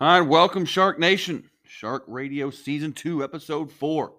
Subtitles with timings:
[0.00, 1.50] All right, welcome, Shark Nation.
[1.64, 4.12] Shark Radio Season 2, Episode 4.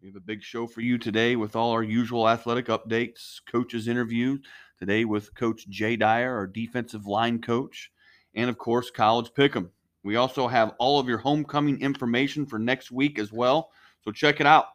[0.00, 3.88] We have a big show for you today with all our usual athletic updates, coaches'
[3.88, 4.38] interview.
[4.78, 7.90] Today with Coach Jay Dyer, our defensive line coach,
[8.36, 9.68] and of course, College Pick'em.
[10.04, 13.72] We also have all of your homecoming information for next week as well.
[14.04, 14.66] So check it out.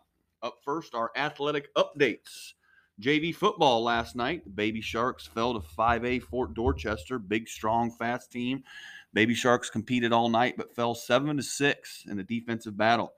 [0.43, 2.55] Up first, our athletic updates.
[2.99, 4.43] JV football last night.
[4.43, 7.19] The Baby Sharks fell to 5A Fort Dorchester.
[7.19, 8.63] Big, strong, fast team.
[9.13, 13.13] Baby Sharks competed all night but fell 7 to 6 in a defensive battle.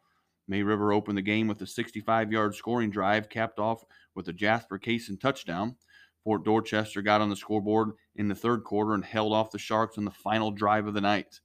[0.47, 3.83] May River opened the game with a 65 yard scoring drive, capped off
[4.15, 5.75] with a Jasper Kaysen touchdown.
[6.23, 9.97] Fort Dorchester got on the scoreboard in the third quarter and held off the Sharks
[9.97, 11.39] in the final drive of the night.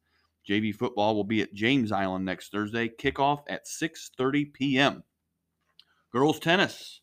[0.48, 2.88] JV football will be at James Island next Thursday.
[2.88, 5.04] Kickoff at 6:30 p.m.
[6.10, 7.00] Girls tennis.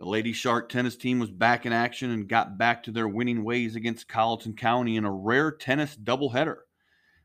[0.00, 3.44] The Lady Shark tennis team was back in action and got back to their winning
[3.44, 6.56] ways against Colleton County in a rare tennis doubleheader.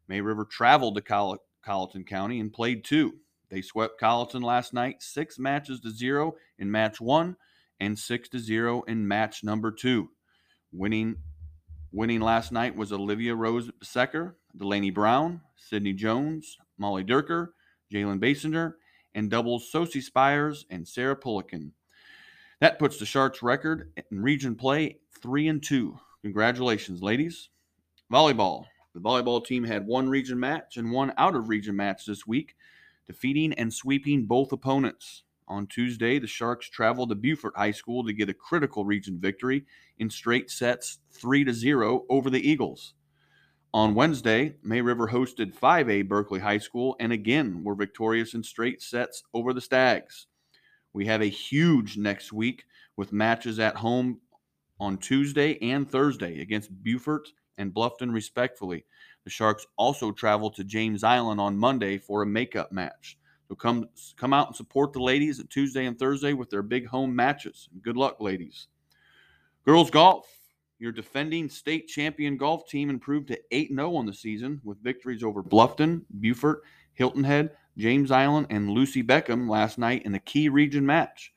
[0.09, 3.13] May River traveled to Coll- Colleton County and played two.
[3.49, 7.37] They swept Colleton last night, six matches to zero in match one
[7.79, 10.09] and six to zero in match number two.
[10.73, 11.15] Winning,
[11.93, 17.51] winning last night was Olivia Rose Besecker, Delaney Brown, Sydney Jones, Molly Durker,
[17.89, 18.73] Jalen Basinger,
[19.13, 21.71] and doubles Sosie Spires and Sarah Pullican.
[22.61, 25.99] That puts the Sharks' record in region play three and two.
[26.21, 27.49] Congratulations, ladies.
[28.11, 28.65] Volleyball.
[28.93, 32.55] The volleyball team had one region match and one out of region match this week,
[33.07, 35.23] defeating and sweeping both opponents.
[35.49, 39.65] On Tuesday, the Sharks traveled to Beaufort High School to get a critical region victory
[39.99, 42.93] in straight sets 3 to 0 over the Eagles.
[43.73, 48.81] On Wednesday, May River hosted 5A Berkeley High School and again were victorious in straight
[48.81, 50.27] sets over the Stags.
[50.95, 52.63] We have a huge next week
[52.95, 54.21] with matches at home
[54.79, 58.85] on Tuesday and Thursday against Beaufort and Bluffton, respectfully.
[59.25, 63.17] The Sharks also travel to James Island on Monday for a makeup match.
[63.49, 66.87] So come come out and support the ladies at Tuesday and Thursday with their big
[66.87, 67.67] home matches.
[67.81, 68.67] Good luck, ladies.
[69.65, 70.29] Girls golf.
[70.79, 75.23] Your defending state champion golf team improved to 8 0 on the season with victories
[75.23, 76.63] over Bluffton, Beaufort,
[76.93, 81.33] Hilton Head, James Island, and Lucy Beckham last night in the key region match.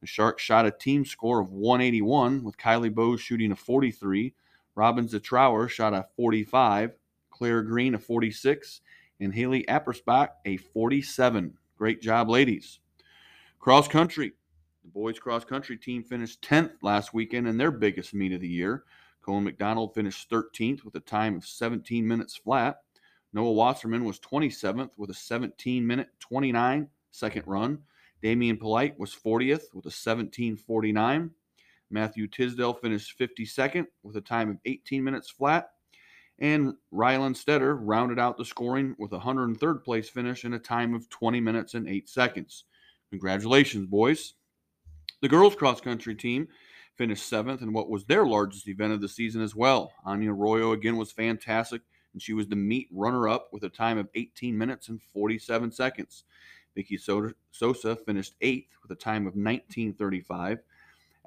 [0.00, 4.34] The Sharks shot a team score of 181 with Kylie Bowes shooting a 43,
[4.74, 6.92] Robin Zetrower shot a 45,
[7.30, 8.80] Claire Green a 46,
[9.20, 11.56] and Haley Appersbach a 47.
[11.76, 12.80] Great job, ladies.
[13.58, 14.32] Cross country.
[14.82, 18.48] The boys cross country team finished 10th last weekend in their biggest meet of the
[18.48, 18.84] year.
[19.22, 22.78] Colin McDonald finished 13th with a time of 17 minutes flat.
[23.32, 27.78] Noah Wasserman was 27th with a 17 minute 29 second run.
[28.22, 31.30] Damian Polite was 40th with a 1749.
[31.90, 35.70] Matthew Tisdale finished 52nd with a time of 18 minutes flat.
[36.38, 40.94] And Rylan Stetter rounded out the scoring with a 103rd place finish in a time
[40.94, 42.64] of 20 minutes and 8 seconds.
[43.10, 44.34] Congratulations, boys.
[45.20, 46.48] The girls cross country team
[46.96, 49.92] finished seventh in what was their largest event of the season as well.
[50.04, 51.82] Anya Arroyo again was fantastic,
[52.12, 55.72] and she was the meet runner up with a time of 18 minutes and 47
[55.72, 56.24] seconds.
[56.74, 60.60] Vicky Sosa finished eighth with a time of 1935.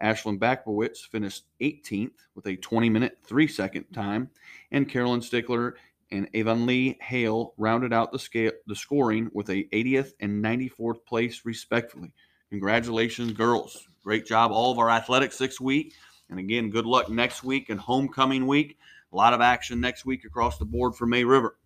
[0.01, 4.29] Ashlyn Bakowitz finished 18th with a 20 minute, 3 second time.
[4.72, 5.75] And Carolyn Stickler
[6.12, 11.06] and Avon Lee Hale rounded out the, scale, the scoring with a 80th and 94th
[11.06, 12.13] place, respectively.
[12.50, 13.88] Congratulations, girls.
[14.03, 15.94] Great job, all of our athletics this week.
[16.29, 18.78] And again, good luck next week and homecoming week.
[19.15, 21.57] A lot of action next week across the board for May River.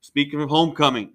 [0.00, 1.14] Speaking of homecoming,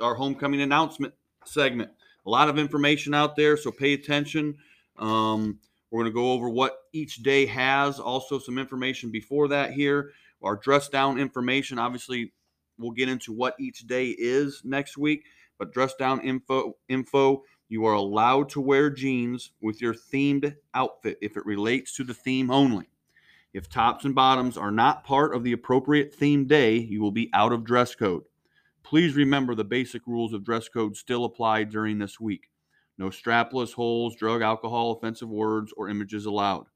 [0.00, 1.12] our homecoming announcement
[1.44, 1.90] segment.
[2.24, 4.56] A lot of information out there, so pay attention.
[4.96, 5.58] Um,
[5.90, 8.00] we're going to go over what each day has.
[8.00, 10.12] Also, some information before that here.
[10.42, 11.78] Our dress down information.
[11.78, 12.32] Obviously,
[12.78, 15.24] we'll get into what each day is next week.
[15.58, 21.18] But dress down info info you are allowed to wear jeans with your themed outfit
[21.20, 22.91] if it relates to the theme only.
[23.52, 27.28] If tops and bottoms are not part of the appropriate theme day, you will be
[27.34, 28.22] out of dress code.
[28.82, 32.48] Please remember the basic rules of dress code still apply during this week.
[32.96, 36.66] No strapless, holes, drug, alcohol, offensive words, or images allowed.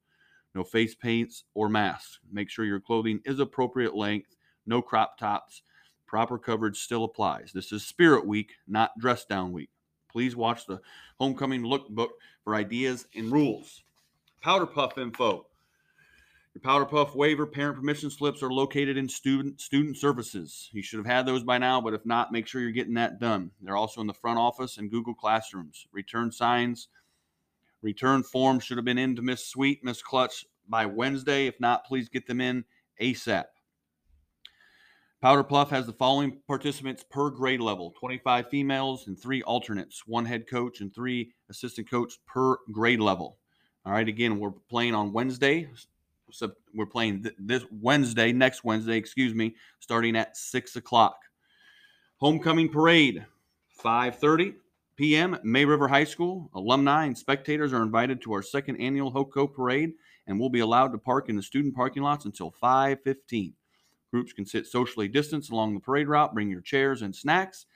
[0.54, 2.18] No face paints or masks.
[2.30, 4.36] Make sure your clothing is appropriate length.
[4.66, 5.62] No crop tops.
[6.06, 7.52] Proper coverage still applies.
[7.54, 9.70] This is Spirit Week, not Dress Down Week.
[10.10, 10.80] Please watch the
[11.18, 12.10] Homecoming Lookbook
[12.44, 13.82] for ideas and rules.
[14.42, 15.46] Powder Puff info.
[16.56, 20.70] Your Powder Puff waiver parent permission slips are located in student student services.
[20.72, 23.20] You should have had those by now, but if not, make sure you're getting that
[23.20, 23.50] done.
[23.60, 25.86] They're also in the front office and Google Classrooms.
[25.92, 26.88] Return signs,
[27.82, 31.46] return forms should have been in to Miss Sweet, Miss Clutch by Wednesday.
[31.46, 32.64] If not, please get them in
[33.02, 33.44] ASAP.
[35.20, 40.24] Powder Puff has the following participants per grade level 25 females and three alternates, one
[40.24, 43.36] head coach and three assistant coach per grade level.
[43.84, 45.68] All right, again, we're playing on Wednesday.
[46.30, 51.18] So we're playing th- this Wednesday, next Wednesday, excuse me, starting at six o'clock.
[52.18, 53.24] Homecoming parade,
[53.82, 54.54] 5:30
[54.96, 55.34] p.m.
[55.34, 56.50] at May River High School.
[56.54, 59.92] Alumni and spectators are invited to our second annual HOCO parade
[60.26, 63.54] and will be allowed to park in the student parking lots until 5:15.
[64.10, 66.34] Groups can sit socially distanced along the parade route.
[66.34, 67.66] Bring your chairs and snacks.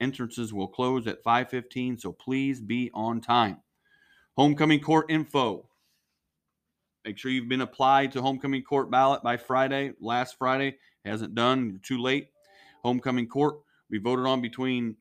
[0.00, 3.58] Entrances will close at 5:15, so please be on time.
[4.36, 5.69] Homecoming court info.
[7.04, 9.92] Make sure you've been applied to homecoming court ballot by Friday.
[10.00, 11.70] Last Friday hasn't done.
[11.70, 12.28] You're too late.
[12.82, 13.56] Homecoming court
[13.90, 14.96] we voted on between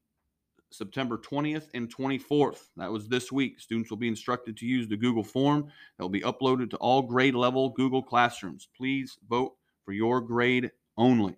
[0.71, 2.69] September 20th and 24th.
[2.77, 3.59] That was this week.
[3.59, 7.01] Students will be instructed to use the Google form that will be uploaded to all
[7.01, 8.67] grade level Google classrooms.
[8.77, 11.35] Please vote for your grade only.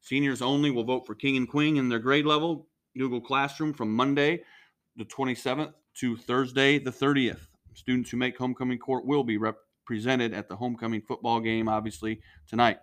[0.00, 3.94] Seniors only will vote for King and Queen in their grade level Google Classroom from
[3.94, 4.42] Monday
[4.96, 7.48] the 27th to Thursday the 30th.
[7.74, 9.36] Students who make homecoming court will be
[9.86, 12.78] represented at the homecoming football game obviously tonight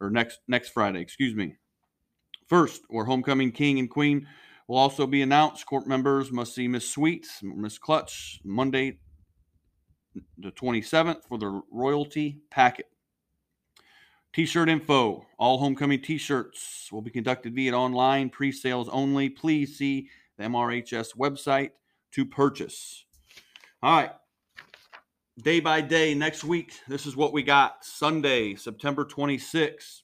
[0.00, 1.56] or next next Friday, excuse me.
[2.48, 4.26] First, or homecoming king and queen
[4.68, 5.64] will also be announced.
[5.66, 8.98] Court members must see Miss Sweets, Miss Clutch Monday
[10.38, 12.86] the 27th for the royalty packet.
[14.32, 15.26] T-shirt info.
[15.38, 19.28] All homecoming T-shirts will be conducted via online pre-sales only.
[19.28, 21.70] Please see the MRHS website
[22.12, 23.04] to purchase.
[23.82, 24.12] All right.
[25.42, 27.84] Day by day, next week, this is what we got.
[27.84, 30.02] Sunday, September 26th,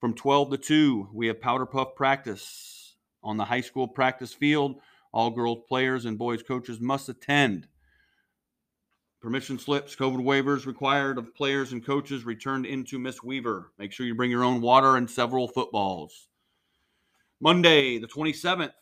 [0.00, 4.76] from 12 to 2, we have powder puff practice on the high school practice field.
[5.12, 7.68] All girls players and boys coaches must attend.
[9.20, 13.72] Permission slips, COVID waivers required of players and coaches returned into Miss Weaver.
[13.78, 16.28] Make sure you bring your own water and several footballs.
[17.38, 18.72] Monday, the 27th,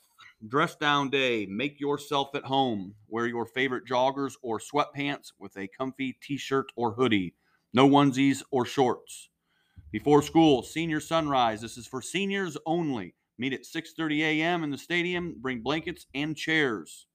[0.46, 1.46] dress down day.
[1.46, 2.94] Make yourself at home.
[3.08, 7.34] Wear your favorite joggers or sweatpants with a comfy t shirt or hoodie.
[7.72, 9.28] No onesies or shorts.
[9.92, 11.60] Before school, senior sunrise.
[11.60, 13.14] This is for seniors only.
[13.38, 14.64] Meet at 6:30 a.m.
[14.64, 15.34] in the stadium.
[15.38, 17.06] Bring blankets and chairs.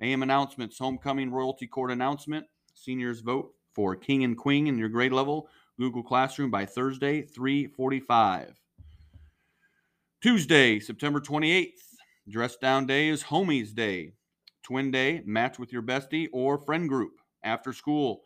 [0.00, 2.46] AM announcements, homecoming royalty court announcement.
[2.74, 5.48] Seniors vote for king and queen in your grade level.
[5.78, 8.60] Google Classroom by Thursday, 345.
[10.22, 11.89] Tuesday, September 28th.
[12.28, 14.12] Dress down day is homies day.
[14.62, 17.12] Twin day, match with your bestie or friend group.
[17.42, 18.22] After school,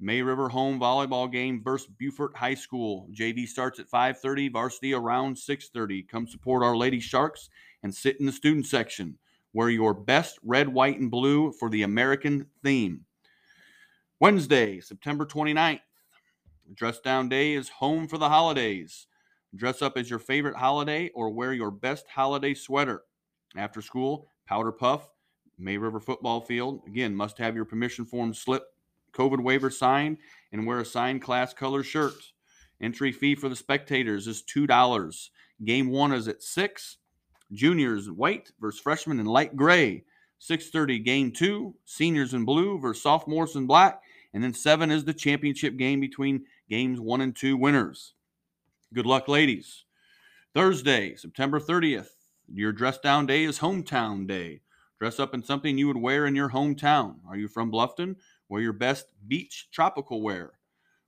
[0.00, 3.08] May River home volleyball game versus Beaufort High School.
[3.12, 6.02] JV starts at 5:30, varsity around 6:30.
[6.02, 7.48] Come support our Lady Sharks
[7.82, 9.18] and sit in the student section.
[9.52, 13.06] Wear your best red, white, and blue for the American theme.
[14.20, 15.80] Wednesday, September 29th.
[16.74, 19.06] Dress down day is home for the holidays.
[19.54, 23.04] Dress up as your favorite holiday or wear your best holiday sweater.
[23.56, 25.08] After school, powder puff,
[25.58, 26.82] May River football field.
[26.86, 28.64] Again, must have your permission form slip,
[29.12, 30.18] COVID waiver signed,
[30.52, 32.32] and wear a signed class color shirt.
[32.80, 35.30] Entry fee for the spectators is $2.
[35.64, 36.98] Game one is at 6
[37.52, 40.04] juniors in white versus freshmen in light gray.
[40.38, 44.02] 6:30 game 2, seniors in blue versus sophomores in black,
[44.34, 48.12] and then 7 is the championship game between games 1 and 2 winners.
[48.92, 49.84] Good luck ladies.
[50.52, 52.15] Thursday, September 30th.
[52.52, 54.60] Your dress down day is hometown day.
[54.98, 57.16] Dress up in something you would wear in your hometown.
[57.28, 58.16] Are you from Bluffton?
[58.48, 60.52] Wear your best beach tropical wear.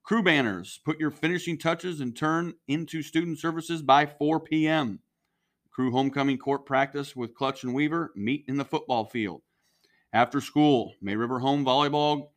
[0.02, 0.80] Crew banners.
[0.84, 5.00] Put your finishing touches and turn into student services by 4 p.m.
[5.70, 9.42] Crew homecoming court practice with Clutch and Weaver meet in the football field.
[10.12, 12.30] After school, May River home volleyball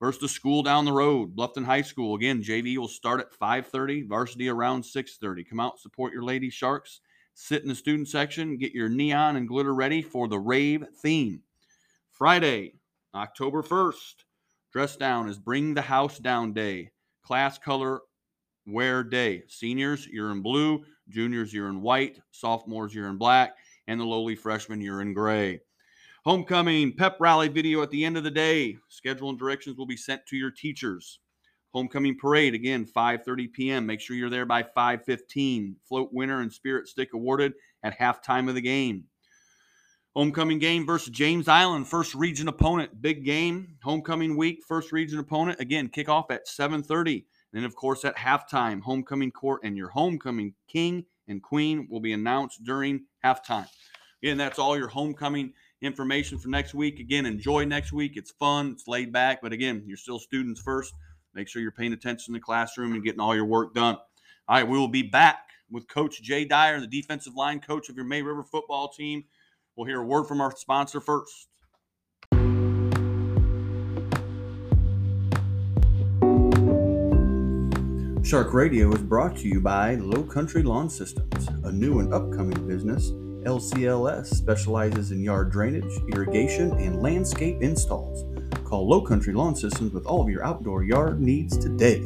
[0.00, 2.14] versus the school down the road, Bluffton High School.
[2.14, 5.44] Again, JV will start at 5:30, varsity around 6:30.
[5.44, 7.00] Come out, support your Lady Sharks.
[7.34, 11.42] Sit in the student section, get your neon and glitter ready for the rave theme.
[12.10, 12.74] Friday,
[13.12, 14.14] October 1st,
[14.72, 16.90] dress down is Bring the House Down Day.
[17.22, 18.00] Class color
[18.66, 19.42] wear day.
[19.48, 20.84] Seniors, you're in blue.
[21.08, 22.20] Juniors, you're in white.
[22.30, 23.56] Sophomores, you're in black.
[23.88, 25.60] And the lowly freshmen, you're in gray.
[26.24, 28.78] Homecoming pep rally video at the end of the day.
[28.88, 31.18] Schedule and directions will be sent to your teachers.
[31.74, 33.84] Homecoming parade again 5:30 p.m.
[33.84, 35.74] Make sure you're there by 5:15.
[35.88, 39.04] Float winner and spirit stick awarded at halftime of the game.
[40.14, 43.02] Homecoming game versus James Island, first region opponent.
[43.02, 43.76] Big game.
[43.82, 45.58] Homecoming week, first region opponent.
[45.58, 47.24] Again, kickoff at 7:30.
[47.52, 52.12] Then, of course, at halftime, homecoming court and your homecoming king and queen will be
[52.12, 53.68] announced during halftime.
[54.22, 55.52] Again, that's all your homecoming
[55.82, 57.00] information for next week.
[57.00, 58.16] Again, enjoy next week.
[58.16, 60.94] It's fun, it's laid back, but again, you're still students first.
[61.34, 63.96] Make sure you're paying attention in the classroom and getting all your work done.
[64.46, 67.96] All right, we will be back with Coach Jay Dyer, the defensive line coach of
[67.96, 69.24] your May River football team.
[69.74, 71.48] We'll hear a word from our sponsor first.
[78.24, 82.66] Shark Radio is brought to you by Low Country Lawn Systems, a new and upcoming
[82.66, 83.10] business.
[83.44, 88.24] LCLS specializes in yard drainage, irrigation, and landscape installs.
[88.74, 92.02] Call Low Country Lawn Systems with all of your outdoor yard needs today.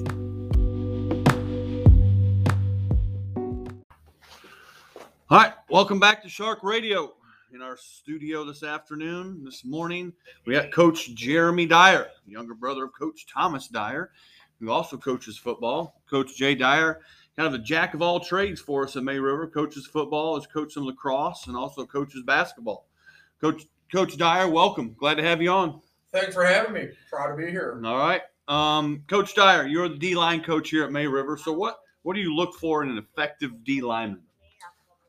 [5.31, 7.15] All right, welcome back to Shark Radio.
[7.55, 10.13] In our studio this afternoon, this morning,
[10.45, 14.11] we got Coach Jeremy Dyer, younger brother of Coach Thomas Dyer
[14.61, 16.03] who also coaches football.
[16.11, 17.01] Coach Jay Dyer,
[17.35, 19.47] kind of a jack of all trades for us at May River.
[19.47, 22.85] Coaches football, has coached some lacrosse, and also coaches basketball.
[23.41, 24.95] Coach Coach Dyer, welcome.
[24.99, 25.81] Glad to have you on.
[26.13, 26.89] Thanks for having me.
[27.11, 27.81] Proud to be here.
[27.85, 31.37] All right, um, Coach Dyer, you're the D line coach here at May River.
[31.37, 34.23] So what what do you look for in an effective D lineman?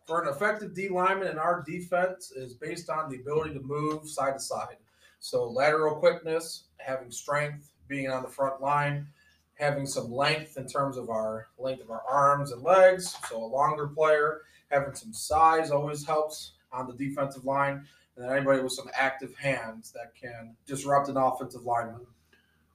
[0.05, 4.09] For an effective D lineman in our defense is based on the ability to move
[4.09, 4.77] side to side.
[5.19, 9.07] So lateral quickness, having strength, being on the front line,
[9.53, 13.15] having some length in terms of our length of our arms and legs.
[13.29, 14.41] So a longer player,
[14.71, 17.85] having some size always helps on the defensive line.
[18.19, 22.05] And then anybody with some active hands that can disrupt an offensive lineman.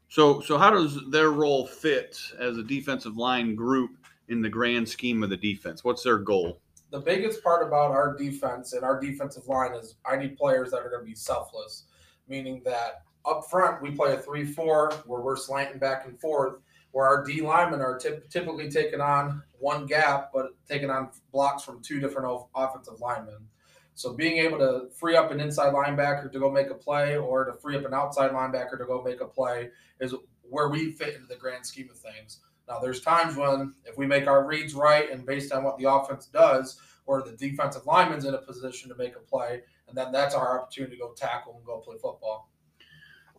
[0.08, 3.90] So, so how does their role fit as a defensive line group
[4.28, 5.84] in the grand scheme of the defense?
[5.84, 6.60] What's their goal?
[6.92, 10.78] The biggest part about our defense and our defensive line is I need players that
[10.78, 11.84] are going to be selfless,
[12.26, 16.54] meaning that up front we play a 3-4 where we're slanting back and forth
[16.92, 21.82] where our D linemen are typically taking on one gap, but taking on blocks from
[21.82, 23.48] two different offensive linemen.
[23.94, 27.44] So being able to free up an inside linebacker to go make a play or
[27.44, 29.70] to free up an outside linebacker to go make a play
[30.00, 32.40] is where we fit into the grand scheme of things.
[32.68, 35.90] Now, there's times when if we make our reads right and based on what the
[35.90, 40.10] offense does, or the defensive lineman's in a position to make a play, and then
[40.10, 42.50] that's our opportunity to go tackle and go play football.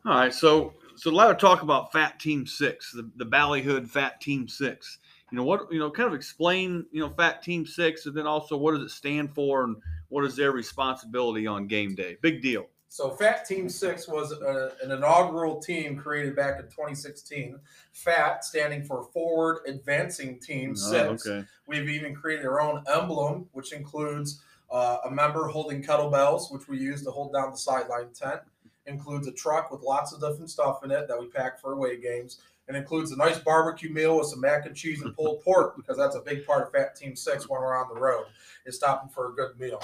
[0.05, 3.89] All right, so so a lot of talk about Fat Team Six, the, the Ballyhood
[3.89, 4.99] Fat Team Six.
[5.31, 5.71] You know what?
[5.71, 8.83] You know, kind of explain you know Fat Team Six, and then also what does
[8.83, 9.75] it stand for, and
[10.15, 12.15] what is their responsibility on game day?
[12.21, 12.67] Big deal.
[12.87, 17.59] So Fat Team Six was a, an inaugural team created back in 2016.
[17.91, 21.27] FAT standing for Forward Advancing Team oh, Six.
[21.27, 21.45] Okay.
[21.67, 24.41] We've even created our own emblem, which includes
[24.71, 28.39] uh, a member holding kettlebells, which we use to hold down the sideline tent
[28.85, 31.99] includes a truck with lots of different stuff in it that we pack for away
[31.99, 35.75] games, and includes a nice barbecue meal with some mac and cheese and pulled pork
[35.75, 38.25] because that's a big part of Fat Team Six when we're on the road
[38.65, 39.81] is stopping for a good meal.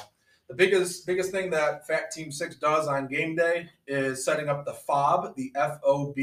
[0.52, 4.66] The biggest biggest thing that Fat Team Six does on game day is setting up
[4.66, 6.16] the FOB, the FOB,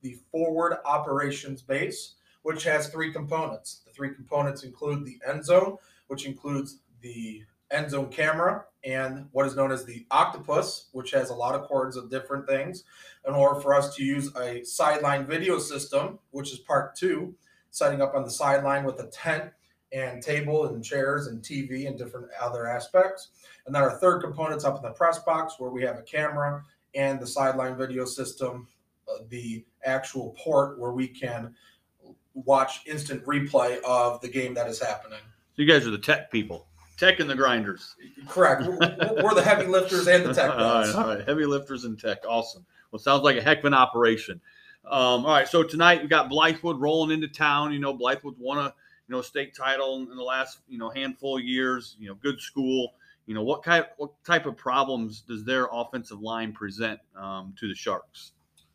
[0.00, 3.82] the Forward Operations Base, which has three components.
[3.84, 9.44] The three components include the end zone, which includes the end zone camera and what
[9.44, 12.82] is known as the octopus, which has a lot of cords of different things,
[13.28, 17.34] in order for us to use a sideline video system, which is part two,
[17.72, 19.52] setting up on the sideline with a tent
[19.92, 23.28] and table and chairs and TV and different other aspects.
[23.66, 26.62] And then our third component's up in the press box where we have a camera
[26.94, 28.66] and the sideline video system,
[29.08, 31.54] uh, the actual port where we can
[32.34, 35.18] watch instant replay of the game that is happening.
[35.54, 36.66] So you guys are the tech people.
[36.96, 37.94] Tech and the grinders.
[38.26, 38.62] Correct.
[38.62, 38.78] We're,
[39.22, 42.18] we're the heavy lifters and the tech all, right, all right, heavy lifters and tech.
[42.26, 42.64] Awesome.
[42.90, 44.40] Well, sounds like a heck of an operation.
[44.84, 47.72] Um, all right, so tonight we got Blythewood rolling into town.
[47.72, 48.74] You know, Blythewood won a
[49.08, 51.96] you know state title in the last you know handful of years.
[51.98, 52.94] You know, good school.
[53.26, 57.68] You know, what kind what type of problems does their offensive line present um, to
[57.68, 58.32] the Sharks?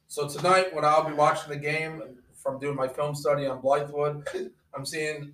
[0.08, 2.04] So tonight, when I'll be watching the game
[2.36, 5.34] from doing my film study on Blythewood, I'm seeing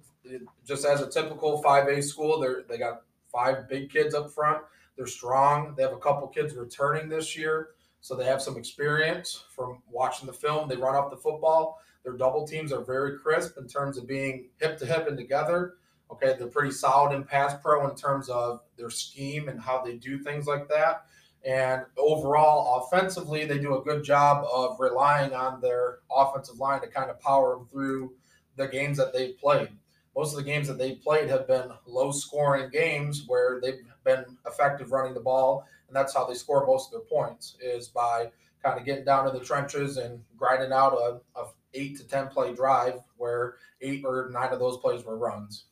[0.65, 3.01] just as a typical 5A school, they they got
[3.31, 4.59] five big kids up front.
[4.95, 5.73] They're strong.
[5.75, 7.69] They have a couple kids returning this year,
[8.01, 10.67] so they have some experience from watching the film.
[10.67, 11.79] They run off the football.
[12.07, 15.73] Their double teams are very crisp in terms of being hip to hip and together.
[16.09, 19.95] Okay, they're pretty solid in pass pro in terms of their scheme and how they
[19.95, 21.03] do things like that.
[21.45, 26.87] And overall, offensively, they do a good job of relying on their offensive line to
[26.87, 28.13] kind of power them through
[28.55, 29.69] the games that they've played
[30.17, 34.25] most of the games that they've played have been low scoring games where they've been
[34.47, 35.67] effective running the ball.
[35.87, 38.31] And that's how they score most of their points is by
[38.63, 41.45] kind of getting down in the trenches and grinding out a, a
[41.77, 45.65] eight to 10 play drive where eight or nine of those plays were runs.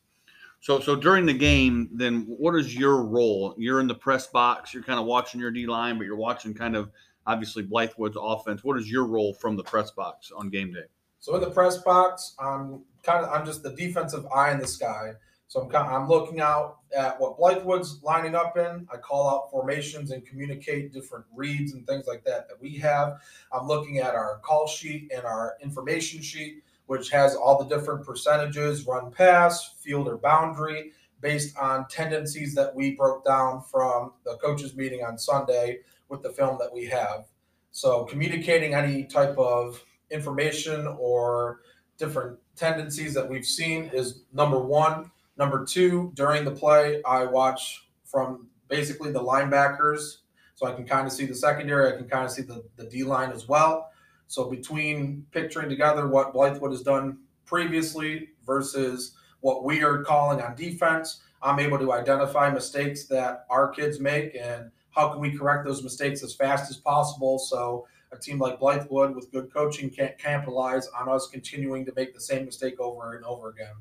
[0.60, 3.54] So, so during the game, then what is your role?
[3.56, 4.72] You're in the press box.
[4.72, 6.90] You're kind of watching your D line, but you're watching kind of
[7.26, 8.64] obviously Blythewood's offense.
[8.64, 10.84] What is your role from the press box on game day?
[11.18, 14.66] So in the press box, I'm kind of I'm just the defensive eye in the
[14.66, 15.12] sky.
[15.48, 18.86] So I'm, I'm looking out at what Blythewood's lining up in.
[18.92, 23.20] I call out formations and communicate different reads and things like that that we have.
[23.52, 28.04] I'm looking at our call sheet and our information sheet, which has all the different
[28.04, 34.36] percentages, run pass, field or boundary, based on tendencies that we broke down from the
[34.36, 37.26] coaches meeting on Sunday with the film that we have.
[37.70, 41.60] So communicating any type of information or
[41.98, 45.10] different tendencies that we've seen is number one.
[45.38, 50.18] Number two, during the play, I watch from basically the linebackers,
[50.54, 51.92] so I can kind of see the secondary.
[51.92, 53.90] I can kind of see the, the D line as well.
[54.28, 60.56] So between picturing together what Blythewood has done previously versus what we are calling on
[60.56, 65.66] defense, I'm able to identify mistakes that our kids make and how can we correct
[65.66, 70.16] those mistakes as fast as possible so a team like Blythewood with good coaching can't
[70.18, 73.74] capitalize on us continuing to make the same mistake over and over again.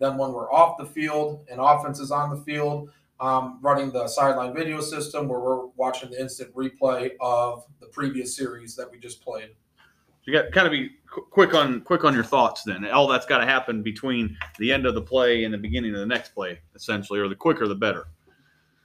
[0.00, 2.90] Then when we're off the field and offense is on the field,
[3.20, 8.34] um, running the sideline video system where we're watching the instant replay of the previous
[8.34, 9.50] series that we just played.
[10.24, 12.62] You got kind of be quick on quick on your thoughts.
[12.62, 15.94] Then all that's got to happen between the end of the play and the beginning
[15.94, 18.06] of the next play, essentially, or the quicker the better.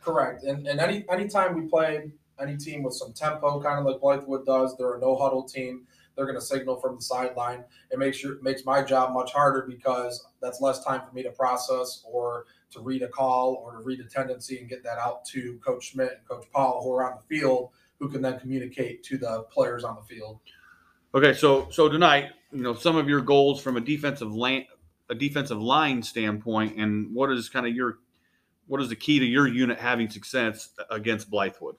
[0.02, 0.44] Correct.
[0.44, 4.46] And and any anytime we play any team with some tempo, kind of like Blythewood
[4.46, 5.88] does, they're a no huddle team.
[6.16, 7.64] They're going to signal from the sideline.
[7.92, 11.32] It makes sure makes my job much harder because that's less time for me to
[11.32, 15.26] process or to read a call or to read a tendency and get that out
[15.26, 17.70] to Coach Schmidt and Coach Paul who are on the field,
[18.00, 20.40] who can then communicate to the players on the field.
[21.14, 24.66] Okay, so so tonight, you know, some of your goals from a defensive line
[25.10, 28.00] a defensive line standpoint, and what is kind of your
[28.68, 31.76] what is the key to your unit having success against Blythewood?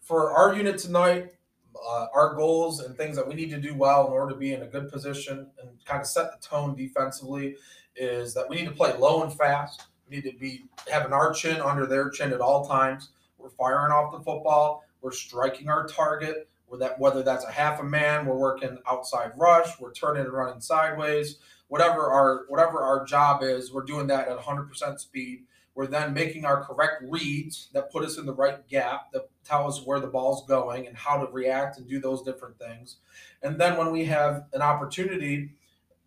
[0.00, 1.34] For our unit tonight,
[1.76, 4.52] uh, our goals and things that we need to do well in order to be
[4.52, 7.56] in a good position and kind of set the tone defensively
[7.96, 9.84] is that we need to play low and fast.
[10.08, 13.10] We need to be having our chin under their chin at all times.
[13.38, 14.84] We're firing off the football.
[15.00, 16.48] We're striking our target.
[16.78, 19.80] That whether that's a half a man, we're working outside rush.
[19.80, 21.38] We're turning and running sideways.
[21.66, 26.44] Whatever our whatever our job is, we're doing that at 100% speed we're then making
[26.44, 30.06] our correct reads that put us in the right gap, that tell us where the
[30.06, 32.96] ball's going and how to react and do those different things.
[33.42, 35.50] And then when we have an opportunity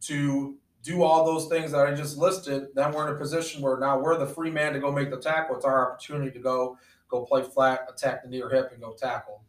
[0.02, 3.80] to do all those things that I just listed, then we're in a position where
[3.80, 5.56] now we're the free man to go make the tackle.
[5.56, 6.78] It's our opportunity to go
[7.10, 9.44] go play flat, attack the near hip, and go tackle.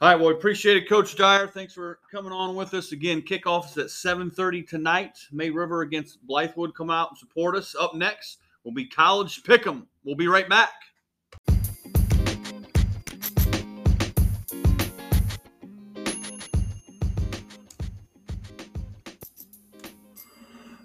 [0.00, 1.46] All right, well, we appreciate it, Coach Dyer.
[1.46, 3.22] Thanks for coming on with us again.
[3.22, 5.16] Kickoff is at 7:30 tonight.
[5.32, 6.74] May River against Blythewood.
[6.74, 7.74] Come out and support us.
[7.74, 9.86] Up next, will be College Pick'em.
[10.04, 10.72] We'll be right back.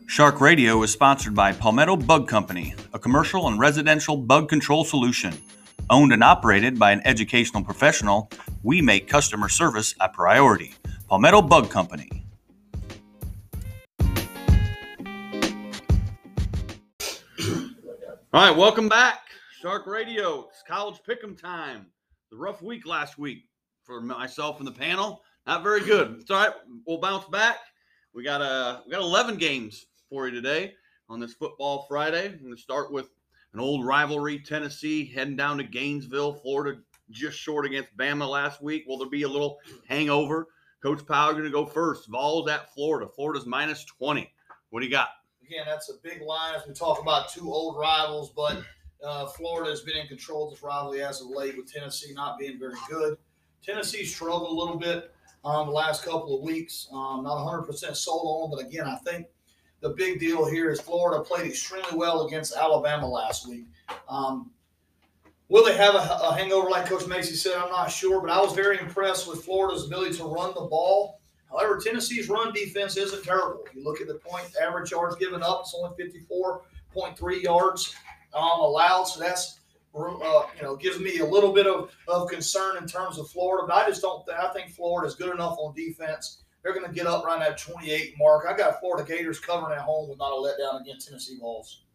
[0.05, 5.33] Shark Radio is sponsored by Palmetto Bug Company, a commercial and residential bug control solution.
[5.89, 8.29] Owned and operated by an educational professional,
[8.61, 10.75] we make customer service a priority.
[11.09, 12.20] Palmetto Bug Company.
[18.33, 19.23] All right, welcome back.
[19.61, 20.47] Shark Radio.
[20.47, 21.87] It's college pick'em time.
[22.31, 23.39] The rough week last week
[23.83, 25.21] for myself and the panel.
[25.45, 26.15] Not very good.
[26.21, 26.53] It's all right.
[26.87, 27.57] We'll bounce back.
[28.13, 30.71] We got uh we got 11 games for you today
[31.09, 32.27] on this football Friday.
[32.27, 33.09] I'm going to start with
[33.53, 38.85] an old rivalry, Tennessee heading down to Gainesville, Florida, just short against Bama last week.
[38.87, 39.57] Will there be a little
[39.89, 40.47] hangover?
[40.81, 42.09] Coach Powell going to go first.
[42.09, 43.11] Vols at Florida.
[43.13, 44.31] Florida's minus 20.
[44.69, 45.09] What do you got?
[45.51, 48.63] Again, that's a big line as we talk about two old rivals, but
[49.03, 52.39] uh, Florida has been in control of this rivalry as of late with Tennessee not
[52.39, 53.17] being very good.
[53.61, 56.87] Tennessee struggled a little bit um, the last couple of weeks.
[56.93, 59.27] Um, not 100% sold on but again, I think
[59.81, 63.65] the big deal here is Florida played extremely well against Alabama last week.
[64.07, 64.51] Um,
[65.49, 67.57] will they have a, a hangover like Coach Macy said?
[67.57, 71.20] I'm not sure, but I was very impressed with Florida's ability to run the ball.
[71.51, 73.65] However, Tennessee's run defense isn't terrible.
[73.73, 77.95] You look at the point average yards given up; it's only 54.3 yards
[78.33, 79.03] um, allowed.
[79.03, 79.59] So that's
[79.93, 83.67] uh, you know gives me a little bit of, of concern in terms of Florida.
[83.67, 84.25] But I just don't.
[84.25, 86.43] Th- I think Florida is good enough on defense.
[86.63, 88.45] They're going to get up around that 28 mark.
[88.47, 91.85] I got Florida Gators covering at home with not a letdown against Tennessee Vols.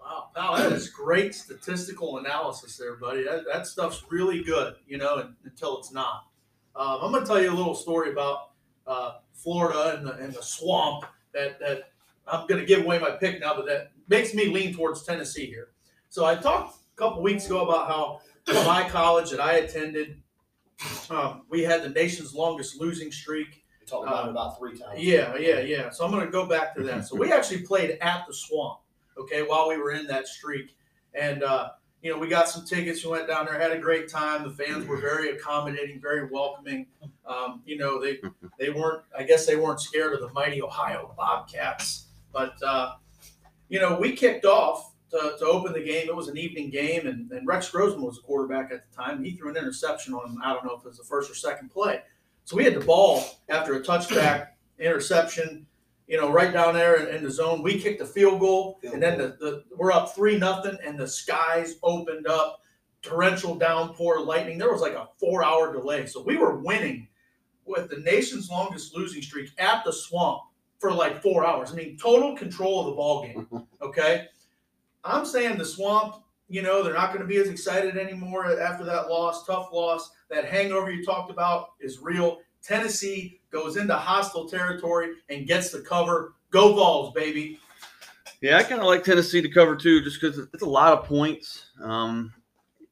[0.00, 3.24] Wow, wow, that is great statistical analysis there, buddy.
[3.24, 6.26] That, that stuff's really good, you know, until it's not.
[6.74, 8.50] Um, I'm going to tell you a little story about
[8.86, 11.90] uh, Florida and the, and the swamp that, that
[12.26, 15.46] I'm going to give away my pick now, but that makes me lean towards Tennessee
[15.46, 15.68] here.
[16.08, 18.20] So I talked a couple weeks ago about how
[18.64, 20.22] my college that I attended,
[21.10, 23.64] um, we had the nation's longest losing streak.
[23.80, 25.00] We talked about uh, it about three times.
[25.00, 25.90] Yeah, yeah, yeah.
[25.90, 27.06] So I'm going to go back to that.
[27.06, 28.80] So we actually played at the swamp.
[29.18, 30.76] Okay, while we were in that streak,
[31.14, 31.70] and uh,
[32.02, 33.04] you know we got some tickets.
[33.04, 34.42] We went down there, had a great time.
[34.42, 36.86] The fans were very accommodating, very welcoming.
[37.26, 38.20] Um, you know they
[38.58, 39.02] they weren't.
[39.16, 42.94] I guess they weren't scared of the mighty Ohio Bobcats, but uh,
[43.68, 46.08] you know we kicked off to, to open the game.
[46.08, 49.22] It was an evening game, and, and Rex Grossman was the quarterback at the time.
[49.22, 51.70] He threw an interception on, I don't know if it was the first or second
[51.70, 52.00] play.
[52.44, 55.66] So we had the ball after a touchback, interception,
[56.06, 57.62] you know, right down there in, in the zone.
[57.62, 60.98] We kicked the field goal, field and then the, the we're up three nothing, and
[60.98, 62.60] the skies opened up,
[63.02, 64.58] torrential downpour, lightning.
[64.58, 67.08] There was like a four hour delay, so we were winning
[67.64, 70.42] with the nation's longest losing streak at the swamp
[70.78, 71.72] for like four hours.
[71.72, 73.46] I mean, total control of the ball game.
[73.82, 74.26] Okay.
[75.04, 76.16] I'm saying the swamp,
[76.48, 80.10] you know, they're not going to be as excited anymore after that loss, tough loss.
[80.28, 82.40] That hangover you talked about is real.
[82.62, 86.34] Tennessee goes into hostile territory and gets the cover.
[86.50, 87.58] Go Vols, baby.
[88.42, 91.06] Yeah, I kind of like Tennessee to cover too, just because it's a lot of
[91.06, 91.66] points.
[91.82, 92.34] Um,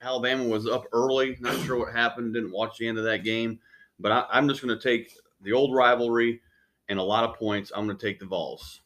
[0.01, 1.37] Alabama was up early.
[1.41, 2.33] Not sure what happened.
[2.33, 3.61] Didn't watch the end of that game,
[4.01, 6.41] but I, I'm just going to take the old rivalry
[6.89, 7.71] and a lot of points.
[7.75, 8.81] I'm going to take the Vols.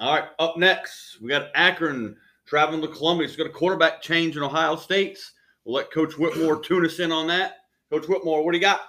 [0.00, 3.26] All right, up next we got Akron traveling to Columbia.
[3.26, 5.18] He's got a quarterback change in Ohio State.
[5.64, 7.58] We'll let Coach Whitmore tune us in on that.
[7.90, 8.80] Coach Whitmore, what do you got?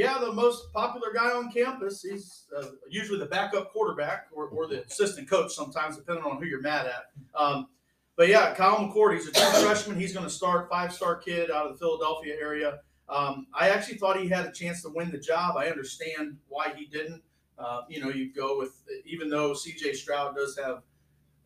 [0.00, 2.00] Yeah, the most popular guy on campus.
[2.00, 6.46] He's uh, usually the backup quarterback or, or, the assistant coach sometimes, depending on who
[6.46, 7.04] you're mad at.
[7.38, 7.68] Um,
[8.16, 10.00] but yeah, Kyle McCord, he's a true freshman.
[10.00, 12.78] He's going to start, five star kid out of the Philadelphia area.
[13.10, 15.58] Um, I actually thought he had a chance to win the job.
[15.58, 17.22] I understand why he didn't.
[17.58, 20.80] Uh, you know, you go with, even though CJ Stroud does have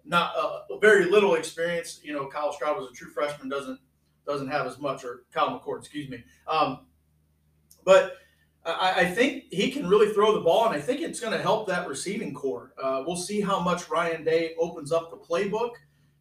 [0.04, 1.98] not uh, very little experience.
[2.04, 3.80] You know, Kyle Stroud was a true freshman, doesn't
[4.28, 6.22] doesn't have as much, or Kyle McCord, excuse me.
[6.46, 6.86] Um,
[7.84, 8.18] but
[8.66, 11.42] I, I, think he can really throw the ball, and I think it's going to
[11.42, 12.72] help that receiving corps.
[12.82, 15.72] Uh, we'll see how much Ryan Day opens up the playbook.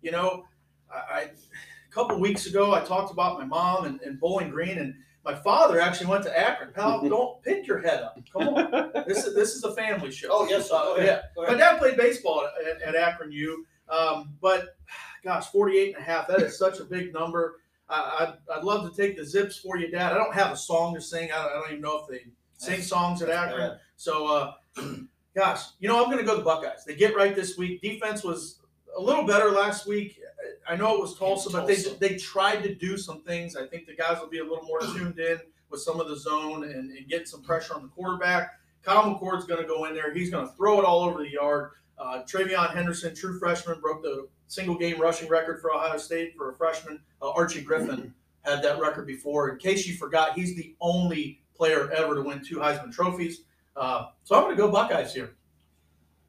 [0.01, 0.45] You know,
[0.93, 4.77] I, I a couple weeks ago I talked about my mom and, and Bowling Green,
[4.77, 6.73] and my father actually went to Akron.
[6.73, 8.19] Pal, don't pick your head up.
[8.32, 10.27] Come on, this is this is a family show.
[10.29, 11.21] Oh yes, uh, yeah.
[11.38, 13.65] My dad played baseball at, at Akron U.
[13.89, 14.75] Um, but
[15.23, 17.62] gosh, 48 and a half, that is such a big number.
[17.89, 20.13] I, would I'd love to take the zips for you, Dad.
[20.13, 21.32] I don't have a song to sing.
[21.32, 22.26] I don't, I don't even know if they
[22.58, 23.78] sing songs at Akron.
[23.98, 24.54] So, uh,
[25.36, 26.86] gosh, you know, I'm going to go the Buckeyes.
[26.86, 27.82] They get right this week.
[27.82, 28.60] Defense was
[28.98, 30.19] a little better last week.
[30.67, 33.56] I know it was Tulsa, but they they tried to do some things.
[33.56, 36.15] I think the guys will be a little more tuned in with some of the
[36.15, 38.52] zone and, and get some pressure on the quarterback.
[38.84, 40.13] Kyle McCord's going to go in there.
[40.13, 41.72] He's going to throw it all over the yard.
[41.98, 46.52] Uh, TreVeyon Henderson, true freshman, broke the single game rushing record for Ohio State for
[46.52, 47.00] a freshman.
[47.22, 49.50] Uh, Archie Griffin had that record before.
[49.50, 53.42] In case you forgot, he's the only player ever to win two Heisman trophies.
[53.76, 55.36] Uh, so I'm going to go Buckeyes here.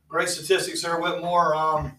[0.08, 1.54] Great statistics there, Whitmore.
[1.54, 1.92] Um,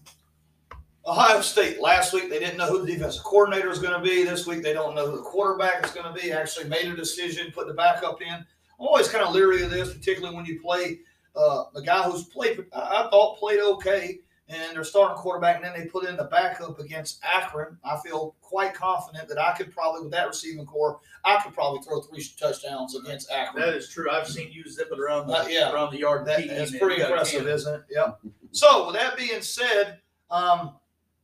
[1.06, 4.24] Ohio State last week they didn't know who the defensive coordinator is going to be.
[4.24, 6.32] This week they don't know who the quarterback is going to be.
[6.32, 8.32] Actually made a decision, put the backup in.
[8.32, 8.44] I'm
[8.78, 10.98] always kind of leery of this, particularly when you play
[11.36, 15.72] uh, the guy who's played, I thought played okay, and they're starting quarterback, and then
[15.76, 17.78] they put in the backup against Akron.
[17.84, 21.82] I feel quite confident that I could probably, with that receiving corps, I could probably
[21.82, 23.64] throw three touchdowns against Akron.
[23.64, 24.08] That is true.
[24.10, 25.72] I've seen you zip it around the, uh, yeah.
[25.72, 26.26] around the yard.
[26.26, 27.82] That, that's pretty impressive, isn't it?
[27.90, 28.20] Yep.
[28.52, 29.98] so, with that being said,
[30.30, 30.76] um,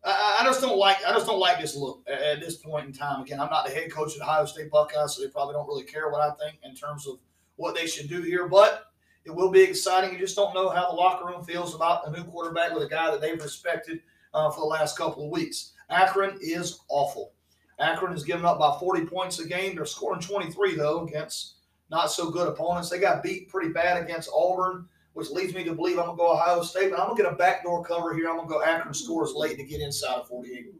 [0.05, 2.87] I, I, just don't like I just don't like this look at, at this point
[2.87, 3.23] in time.
[3.23, 5.85] Again, I'm not the head coach of Ohio State Buckeyes, so they probably don't really
[5.85, 7.19] care what I think in terms of
[7.57, 8.49] what they should do here.
[8.49, 8.92] But
[9.25, 10.13] it will be exciting.
[10.13, 12.89] You just don't know how the locker room feels about a new quarterback with a
[12.89, 14.01] guy that they've respected
[14.35, 15.73] uh, for the last couple of weeks.
[15.91, 17.33] Akron is awful.
[17.79, 19.77] Akron has given up by 40 points a game.
[19.77, 21.55] They're scoring 23, though, against
[21.91, 22.89] not so good opponents.
[22.89, 26.23] They got beat pretty bad against Auburn, which leads me to believe I'm going to
[26.23, 28.29] go Ohio State, but I'm going to get a backdoor cover here.
[28.29, 30.73] I'm going to go Akron scores late to get inside of 48.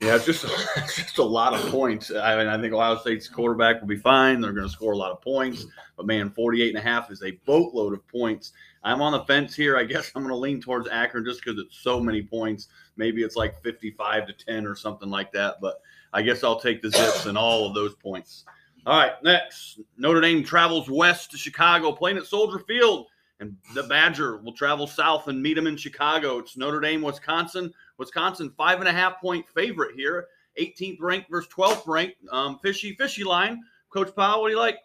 [0.00, 0.44] Yeah, it's just
[0.76, 2.10] it's just a lot of points.
[2.10, 4.40] I mean, I think Ohio State's quarterback will be fine.
[4.40, 5.66] They're going to score a lot of points.
[5.96, 8.52] But man, 48 and a half is a boatload of points.
[8.82, 9.76] I'm on the fence here.
[9.76, 12.68] I guess I'm going to lean towards Akron just because it's so many points.
[12.96, 15.56] Maybe it's like 55 to 10 or something like that.
[15.60, 15.82] But
[16.14, 18.44] I guess I'll take the Zips and all of those points.
[18.86, 23.08] All right, next Notre Dame travels west to Chicago, playing at Soldier Field,
[23.38, 26.38] and the Badger will travel south and meet them in Chicago.
[26.38, 27.72] It's Notre Dame, Wisconsin.
[28.00, 30.26] Wisconsin five and a half point favorite here,
[30.58, 32.16] 18th ranked versus 12th ranked.
[32.32, 33.60] Um, fishy, fishy line.
[33.92, 34.78] Coach Powell, what do you like?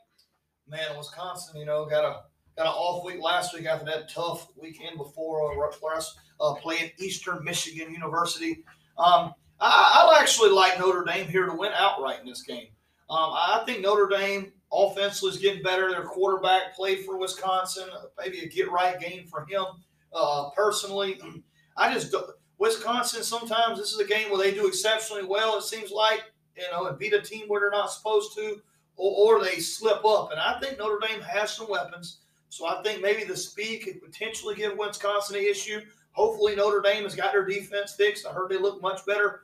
[0.67, 2.23] Man, Wisconsin, you know, got a
[2.57, 6.01] got an off week last week after that tough weekend before uh,
[6.41, 8.63] uh, playing Eastern Michigan University.
[8.97, 12.67] Um, I, will actually like Notre Dame here to win outright in this game.
[13.09, 15.89] Um, I think Notre Dame offensively is getting better.
[15.89, 19.65] Their quarterback played for Wisconsin, maybe a get right game for him.
[20.13, 21.19] Uh, personally,
[21.77, 22.13] I just
[22.57, 25.57] Wisconsin, sometimes this is a game where they do exceptionally well.
[25.57, 26.23] It seems like
[26.55, 28.61] you know, and beat a team where they're not supposed to,
[28.95, 30.31] or, or they slip up.
[30.31, 32.19] And I think Notre Dame has some weapons.
[32.49, 35.81] So I think maybe the speed could potentially give Wisconsin an issue.
[36.11, 38.25] Hopefully Notre Dame has got their defense fixed.
[38.25, 39.41] I heard they look much better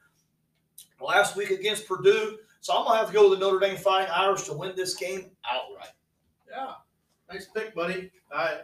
[1.01, 2.37] last week against Purdue.
[2.61, 4.95] So I'm gonna have to go with the Notre Dame Fighting Irish to win this
[4.95, 5.89] game outright.
[6.49, 6.73] Yeah,
[7.29, 8.11] nice pick, buddy.
[8.31, 8.59] I,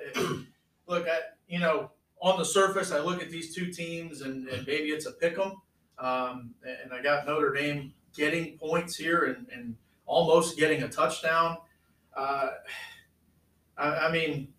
[0.88, 4.66] look, I you know on the surface, I look at these two teams and, and
[4.66, 5.54] maybe it's a pick 'em.
[6.00, 9.76] Um, and I got Notre Dame getting points here and, and
[10.06, 11.58] almost getting a touchdown.
[12.16, 12.50] Uh,
[13.78, 14.50] I, I, mean,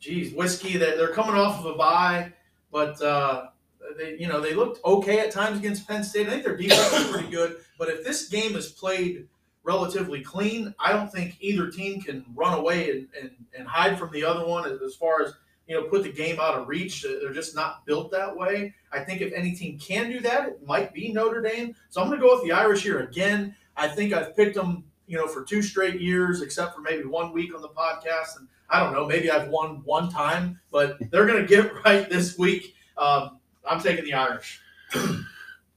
[0.00, 0.76] geez, whiskey.
[0.76, 2.32] That they're coming off of a bye,
[2.70, 3.48] but uh,
[3.96, 6.26] they you know they looked okay at times against Penn State.
[6.28, 7.58] I think their defense is pretty good.
[7.78, 9.28] But if this game is played
[9.64, 14.10] relatively clean, I don't think either team can run away and, and, and hide from
[14.12, 15.34] the other one as far as
[15.66, 17.02] you know put the game out of reach.
[17.02, 18.74] They're just not built that way.
[18.92, 21.74] I think if any team can do that, it might be Notre Dame.
[21.88, 23.54] So I'm going to go with the Irish here again.
[23.76, 27.32] I think I've picked them, you know, for two straight years, except for maybe one
[27.32, 28.38] week on the podcast.
[28.38, 32.08] And I don't know, maybe I've won one time, but they're going to get right
[32.08, 32.74] this week.
[32.98, 34.60] Um, I'm taking the Irish.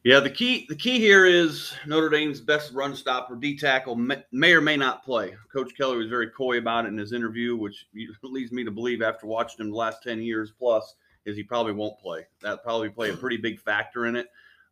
[0.05, 4.53] Yeah, the key the key here is Notre Dame's best run stopper, D tackle, may,
[4.53, 5.33] or may not play.
[5.51, 7.87] Coach Kelly was very coy about it in his interview, which
[8.21, 10.93] leads me to believe after watching him the last ten years plus,
[11.25, 12.27] is he probably won't play.
[12.43, 14.27] That probably play a pretty big factor in it.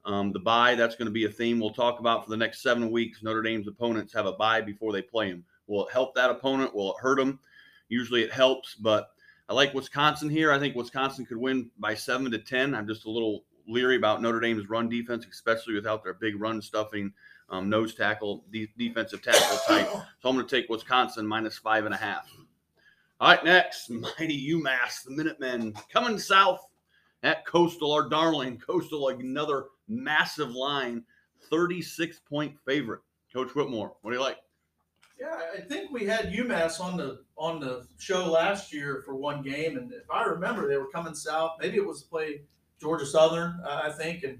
[0.05, 2.61] Um, the bye that's going to be a theme we'll talk about for the next
[2.61, 3.23] seven weeks.
[3.23, 5.43] Notre Dame's opponents have a bye before they play them.
[5.65, 6.75] Will it help that opponent?
[6.75, 7.39] Will it hurt them?
[7.89, 9.09] Usually it helps, but
[9.49, 10.51] I like Wisconsin here.
[10.51, 12.75] I think Wisconsin could win by seven to ten.
[12.75, 16.61] I'm just a little leery about Notre Dame's run defense, especially without their big run
[16.61, 17.13] stuffing
[17.49, 19.89] um, nose tackle, de- defensive tackle type.
[20.21, 22.31] So I'm going to take Wisconsin minus five and a half.
[23.19, 26.65] All right, next, mighty UMass, the Minutemen coming south
[27.23, 31.03] at Coastal, our darling Coastal, another massive line,
[31.49, 33.01] 36 point favorite.
[33.33, 34.37] Coach Whitmore, what do you like?
[35.19, 39.41] Yeah, I think we had UMass on the on the show last year for one
[39.41, 41.53] game, and if I remember, they were coming south.
[41.59, 42.41] Maybe it was to play
[42.83, 44.39] Georgia Southern, uh, I think, and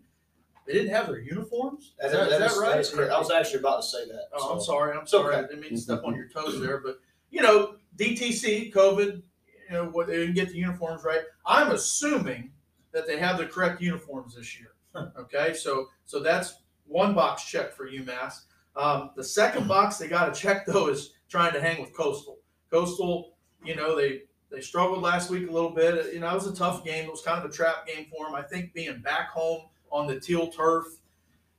[0.68, 1.94] they didn't have their uniforms.
[2.04, 2.72] Is that, is, that right?
[2.72, 3.12] That is correct.
[3.12, 4.26] I was actually about to say that.
[4.34, 4.54] Oh, so.
[4.54, 4.98] I'm sorry.
[4.98, 5.36] I'm sorry.
[5.36, 5.46] Okay.
[5.46, 7.00] I didn't mean to step on your toes there, but
[7.32, 9.22] you know, DTC, COVID,
[9.70, 11.22] you know, what they didn't get the uniforms right.
[11.46, 12.52] I'm assuming
[12.92, 14.74] that they have the correct uniforms this year.
[15.18, 18.42] okay, so so that's one box check for UMass.
[18.76, 22.40] Um, the second box they got to check though is trying to hang with Coastal.
[22.70, 24.24] Coastal, you know, they
[24.54, 26.14] they struggled last week a little bit.
[26.14, 27.06] You know, it was a tough game.
[27.06, 28.36] It was kind of a trap game for them.
[28.36, 30.86] I think being back home on the teal turf,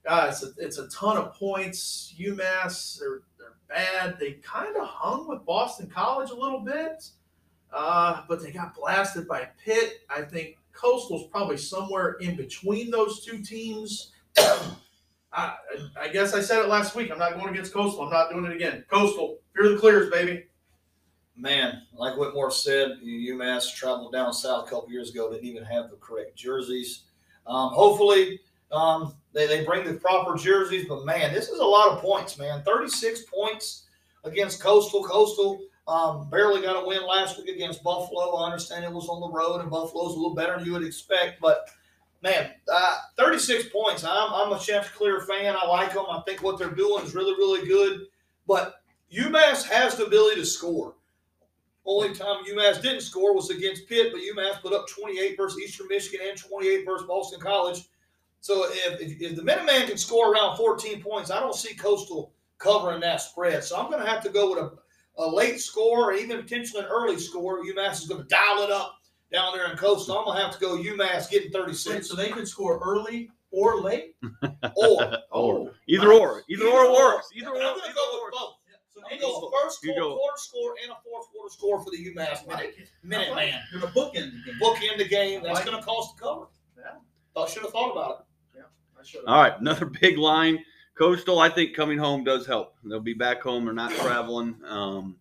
[0.06, 2.14] uh, it's, a, it's a ton of points.
[2.18, 4.16] UMass, they're, they're bad.
[4.20, 7.08] They kind of hung with Boston College a little bit,
[7.72, 10.02] uh, but they got blasted by Pitt.
[10.08, 14.12] I think Coastal's probably somewhere in between those two teams.
[15.32, 15.56] I,
[16.00, 17.10] I guess I said it last week.
[17.10, 18.04] I'm not going against Coastal.
[18.04, 18.84] I'm not doing it again.
[18.88, 20.44] Coastal, fear the clears, baby
[21.36, 25.90] man, like Whitmore said, UMass traveled down south a couple years ago, didn't even have
[25.90, 27.02] the correct jerseys.
[27.46, 28.40] Um, hopefully,
[28.72, 32.38] um, they, they bring the proper jerseys, but man, this is a lot of points,
[32.38, 32.62] man.
[32.62, 33.84] 36 points
[34.24, 35.04] against Coastal.
[35.04, 38.36] Coastal um, barely got a win last week against Buffalo.
[38.36, 40.84] I understand it was on the road, and Buffalo's a little better than you would
[40.84, 41.68] expect, but
[42.24, 44.02] man, uh, 36 points.
[44.02, 45.54] I'm, I'm a Chanticleer fan.
[45.60, 46.06] I like them.
[46.08, 48.06] I think what they're doing is really, really good.
[48.48, 48.76] But
[49.14, 50.94] UMass has the ability to score.
[51.86, 55.88] Only time UMass didn't score was against Pitt, but UMass put up 28 versus Eastern
[55.88, 57.82] Michigan and 28 versus Boston College.
[58.40, 62.32] So if, if, if the Minuteman can score around 14 points, I don't see Coastal
[62.58, 63.64] covering that spread.
[63.64, 66.82] So I'm going to have to go with a, a late score or even potentially
[66.82, 67.62] an early score.
[67.64, 68.96] UMass is going to dial it up
[69.30, 70.18] down there in Coastal.
[70.18, 72.08] I'm going to have to go UMass getting 36.
[72.08, 74.16] so they could score early or late?
[74.76, 75.18] or.
[75.30, 75.72] or.
[75.86, 76.18] Either nice.
[76.18, 76.42] or.
[76.48, 77.28] Either, either or, or works.
[77.34, 77.56] Either or.
[77.56, 77.94] I'm going
[79.10, 79.52] to go with both.
[79.52, 82.46] So I'm go first quarter, quarter score and a fourth quarter score for the UMass
[82.46, 83.60] minute, minute man.
[83.72, 84.60] You're going to bookend the game.
[84.60, 85.42] Bookend the game.
[85.42, 86.46] That's like going to cost the cover.
[86.76, 86.98] Yeah.
[87.34, 88.58] Thought should have thought about it.
[88.58, 89.24] Yeah, I should.
[89.26, 90.58] All right, another big line.
[90.96, 92.74] Coastal, I think coming home does help.
[92.84, 93.64] They'll be back home.
[93.64, 94.56] They're not traveling.
[94.66, 95.16] Um,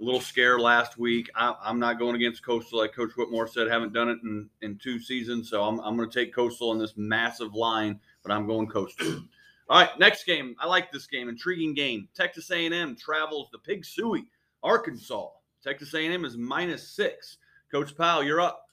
[0.00, 1.28] a little scare last week.
[1.34, 3.68] I, am not going against Coastal, like Coach Whitmore said.
[3.68, 6.78] Haven't done it in, in two seasons, so I'm, I'm going to take Coastal in
[6.78, 9.24] this massive line, but I'm going Coastal.
[9.70, 10.56] All right, next game.
[10.58, 11.28] I like this game.
[11.28, 12.08] Intriguing game.
[12.12, 14.24] Texas A&M travels to Pig Sooie,
[14.64, 15.28] Arkansas.
[15.62, 17.38] Texas A&M is minus six.
[17.70, 18.64] Coach Powell, you're up.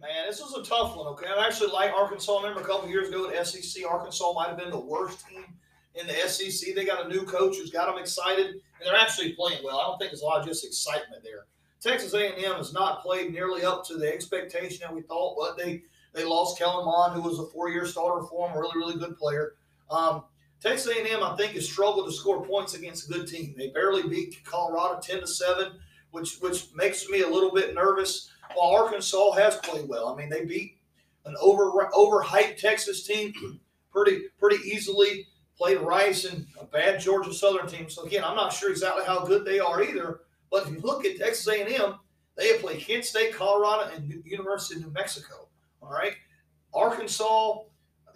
[0.00, 1.06] Man, this was a tough one.
[1.06, 2.32] Okay, I actually like Arkansas.
[2.32, 5.44] I remember a couple years ago at SEC, Arkansas might have been the worst team
[5.94, 6.74] in the SEC.
[6.74, 9.78] They got a new coach who's got them excited, and they're actually playing well.
[9.78, 11.46] I don't think there's a lot of just excitement there.
[11.80, 15.84] Texas A&M has not played nearly up to the expectation that we thought, but they
[16.12, 19.54] They lost Kellen Mond, who was a four-year starter for them, really, really good player.
[19.90, 20.24] Um,
[20.60, 23.54] Texas A&M, I think, has struggled to score points against a good team.
[23.56, 25.72] They barely beat Colorado ten to seven,
[26.10, 28.30] which which makes me a little bit nervous.
[28.54, 30.78] While Arkansas has played well, I mean, they beat
[31.24, 33.32] an over overhyped Texas team
[33.92, 35.26] pretty pretty easily.
[35.58, 37.88] Played Rice and a bad Georgia Southern team.
[37.88, 40.20] So again, I'm not sure exactly how good they are either.
[40.50, 41.94] But if you look at Texas A&M,
[42.36, 45.48] they have played Kent State, Colorado, and University of New Mexico.
[45.80, 46.12] All right,
[46.74, 47.60] Arkansas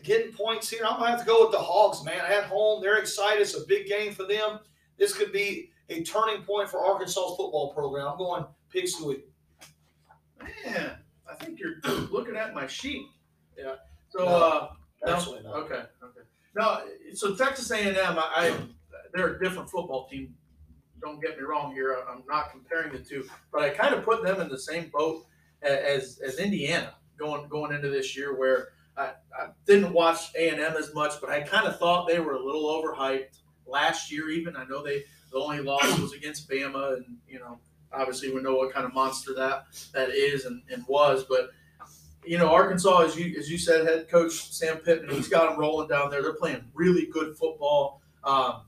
[0.03, 0.85] getting points here.
[0.85, 2.21] I'm gonna have to go with the Hogs, man.
[2.21, 3.43] At home, they're excited.
[3.43, 4.61] It's a big game for them.
[4.99, 8.07] This could be a turning point for Arkansas's football program.
[8.07, 9.23] I'm going Pig Sooie.
[10.65, 10.93] Man,
[11.29, 13.07] I think you're looking at my sheet.
[13.59, 13.75] Yeah.
[14.09, 14.69] So, no, uh,
[15.07, 15.15] no,
[15.55, 16.21] okay, okay.
[16.57, 16.83] No,
[17.15, 18.55] so Texas A&M, I, I,
[19.15, 20.35] they're a different football team.
[21.01, 21.97] Don't get me wrong here.
[22.09, 25.25] I'm not comparing the two, but I kind of put them in the same boat
[25.63, 28.69] as as Indiana going going into this year, where
[29.01, 32.21] I, I didn't watch A and M as much, but I kind of thought they
[32.21, 34.31] were a little overhyped last year.
[34.31, 37.59] Even I know they the only loss was against Bama, and you know
[37.93, 41.51] obviously we know what kind of monster that that is and, and was, but
[42.25, 45.59] you know, Arkansas, as you as you said, head coach Sam Pittman, he's got them
[45.59, 46.23] rolling down there.
[46.23, 48.03] They're playing really good football.
[48.25, 48.63] Um,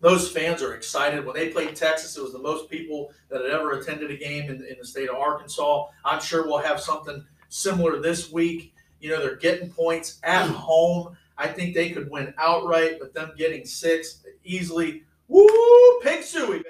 [0.00, 1.24] those fans are excited.
[1.24, 4.50] When they played Texas, it was the most people that had ever attended a game
[4.50, 5.86] in, in the state of Arkansas.
[6.04, 8.71] I'm sure we'll have something similar this week.
[9.02, 11.16] You know, they're getting points at home.
[11.36, 15.02] I think they could win outright, but them getting six easily.
[15.26, 16.00] Woo!
[16.02, 16.68] Pig Sooie, baby.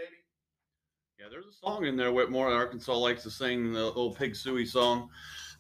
[1.21, 2.51] Yeah, there's a song in there Whitmore.
[2.51, 5.11] Arkansas likes to sing the old Pig Sooie song.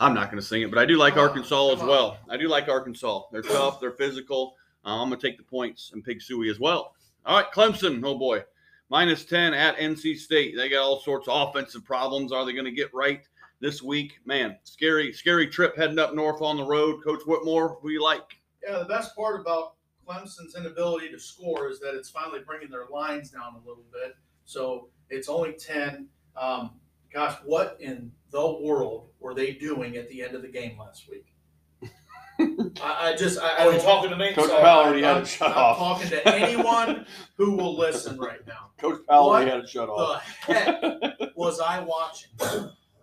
[0.01, 2.17] I'm not going to sing it, but I do like Arkansas as well.
[2.31, 3.25] I do like Arkansas.
[3.31, 3.79] They're tough.
[3.79, 4.55] They're physical.
[4.83, 6.95] Uh, I'm going to take the points and Pig Sooie as well.
[7.27, 8.01] All right, Clemson.
[8.03, 8.45] Oh boy,
[8.89, 10.57] minus ten at NC State.
[10.57, 12.33] They got all sorts of offensive problems.
[12.33, 13.29] Are they going to get right
[13.63, 14.19] this week?
[14.27, 17.03] Man, scary, scary trip heading up north on the road.
[17.03, 18.25] Coach Whitmore, who you like?
[18.63, 19.75] Yeah, the best part about
[20.07, 24.17] Clemson's inability to score is that it's finally bringing their lines down a little bit.
[24.45, 26.09] So it's only ten.
[26.37, 26.73] Um,
[27.13, 31.09] gosh, what in the world were they doing at the end of the game last
[31.09, 31.33] week?
[32.41, 34.33] I, I, just, I, Are you talking to me?
[34.33, 35.79] Coach Powell already had it shut I'm off.
[35.79, 38.71] talking to anyone who will listen right now.
[38.79, 40.25] Coach Powell What already had it shut off.
[40.49, 42.31] The heck was I watching?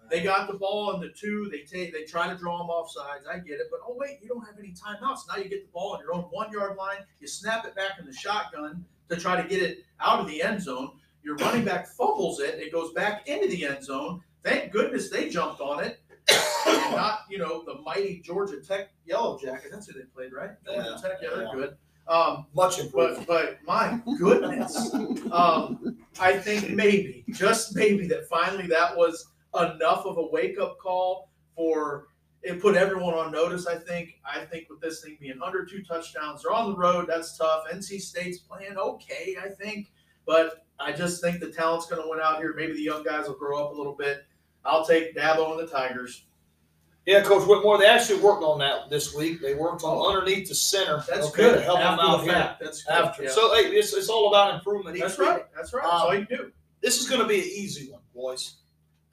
[0.09, 1.49] They got the ball in the two.
[1.51, 1.93] They take.
[1.93, 3.25] They try to draw them off sides.
[3.31, 5.19] I get it, but oh wait, you don't have any timeouts.
[5.27, 6.99] Now you get the ball on your own one yard line.
[7.19, 10.41] You snap it back in the shotgun to try to get it out of the
[10.41, 10.91] end zone.
[11.23, 12.55] Your running back fumbles it.
[12.59, 14.21] It goes back into the end zone.
[14.43, 15.99] Thank goodness they jumped on it.
[16.65, 19.69] Not, you know, the mighty Georgia Tech Yellow Jacket.
[19.71, 20.51] That's who they played, right?
[20.65, 21.19] Georgia Yeah, Tech.
[21.21, 21.51] Yeah, they're yeah.
[21.53, 21.77] good.
[22.07, 23.27] Um, Much improved.
[23.27, 24.93] but but my goodness,
[25.31, 30.77] um, I think maybe just maybe that finally that was enough of a wake up
[30.79, 32.07] call for
[32.41, 33.67] it put everyone on notice.
[33.67, 37.05] I think I think with this thing being under two touchdowns, they're on the road.
[37.07, 37.63] That's tough.
[37.71, 39.91] NC State's playing okay, I think,
[40.25, 42.53] but I just think the talent's going to win out here.
[42.55, 44.25] Maybe the young guys will grow up a little bit.
[44.63, 46.23] I'll take Dabo and the Tigers.
[47.05, 49.41] Yeah, Coach Whitmore, they actually worked on that this week.
[49.41, 50.13] They worked on oh.
[50.13, 51.03] underneath the center.
[51.09, 51.55] That's okay, good.
[51.55, 52.55] To help them After out the here.
[52.61, 52.93] that's good.
[52.93, 53.23] After.
[53.23, 53.29] Yeah.
[53.31, 54.99] So, hey, it's, it's all about improvement.
[54.99, 55.27] that's week.
[55.27, 55.45] right.
[55.55, 55.83] That's right.
[55.83, 56.51] That's um, all you do.
[56.81, 58.57] This is going to be an easy one, boys.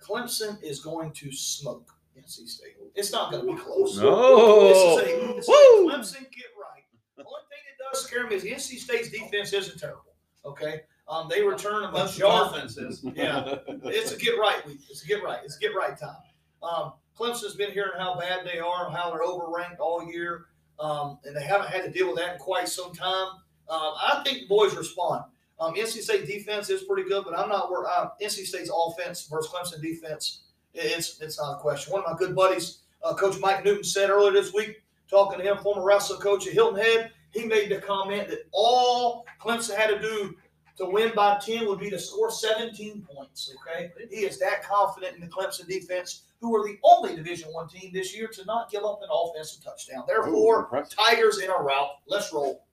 [0.07, 2.77] Clemson is going to smoke NC State.
[2.95, 3.99] It's not going to be close.
[3.99, 4.69] No.
[4.69, 5.91] This is a, this is a Woo.
[5.91, 6.85] Clemson get right.
[7.17, 10.03] The only thing that does scare me is NC State's defense isn't terrible.
[10.45, 13.05] Okay, um, they return a Clemson's of offense is.
[13.15, 14.81] Yeah, it's a get right week.
[14.89, 15.41] It's a get right.
[15.45, 16.17] It's a get right time.
[16.63, 20.47] Um, Clemson's been hearing how bad they are, how they're overranked all year,
[20.79, 23.29] um, and they haven't had to deal with that in quite some time.
[23.69, 25.25] Um, I think the boys respond.
[25.59, 27.89] Um, NC State defense is pretty good, but I'm not worried.
[27.91, 30.43] Uh, NC State's offense versus Clemson defense,
[30.75, 31.93] it's it's not a question.
[31.93, 35.45] One of my good buddies, uh, Coach Mike Newton, said earlier this week, talking to
[35.45, 39.89] him, former wrestling coach at Hilton Head, he made the comment that all Clemson had
[39.89, 40.37] to do
[40.77, 43.55] to win by 10 would be to score 17 points.
[43.67, 43.91] Okay.
[44.11, 47.93] He is that confident in the Clemson defense, who are the only Division One team
[47.93, 50.05] this year to not give up an offensive touchdown.
[50.07, 50.99] Therefore, impressive.
[50.99, 51.91] Tigers in a rout.
[52.07, 52.66] Let's roll.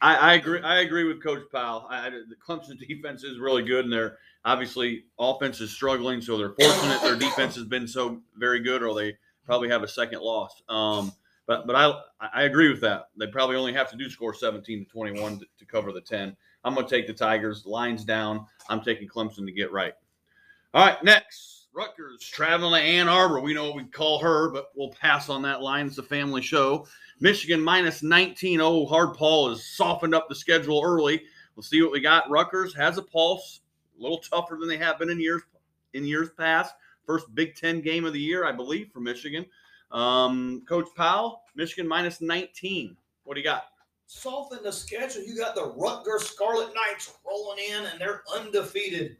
[0.00, 0.60] I, I agree.
[0.60, 1.86] I agree with Coach Powell.
[1.90, 6.20] I, the Clemson defense is really good, and their obviously offense is struggling.
[6.20, 9.88] So they're fortunate their defense has been so very good, or they probably have a
[9.88, 10.62] second loss.
[10.68, 11.12] Um,
[11.46, 13.08] but but I I agree with that.
[13.16, 16.36] They probably only have to do score 17 to 21 to, to cover the 10.
[16.64, 17.66] I'm going to take the Tigers.
[17.66, 18.46] Lines down.
[18.68, 19.94] I'm taking Clemson to get right.
[20.74, 23.40] All right, next Rutgers traveling to Ann Arbor.
[23.40, 25.86] We know what we call her, but we'll pass on that line.
[25.86, 26.86] It's a family show.
[27.20, 28.60] Michigan minus 19.
[28.60, 31.24] Oh, Harbaugh has softened up the schedule early.
[31.56, 32.30] We'll see what we got.
[32.30, 33.60] Rutgers has a pulse,
[33.98, 35.42] a little tougher than they have been in years
[35.94, 36.74] in years past.
[37.06, 39.46] First Big Ten game of the year, I believe, for Michigan.
[39.90, 42.96] Um, Coach Powell, Michigan minus 19.
[43.24, 43.64] What do you got?
[44.06, 45.22] Soften the schedule.
[45.22, 49.16] You got the Rutgers Scarlet Knights rolling in, and they're undefeated.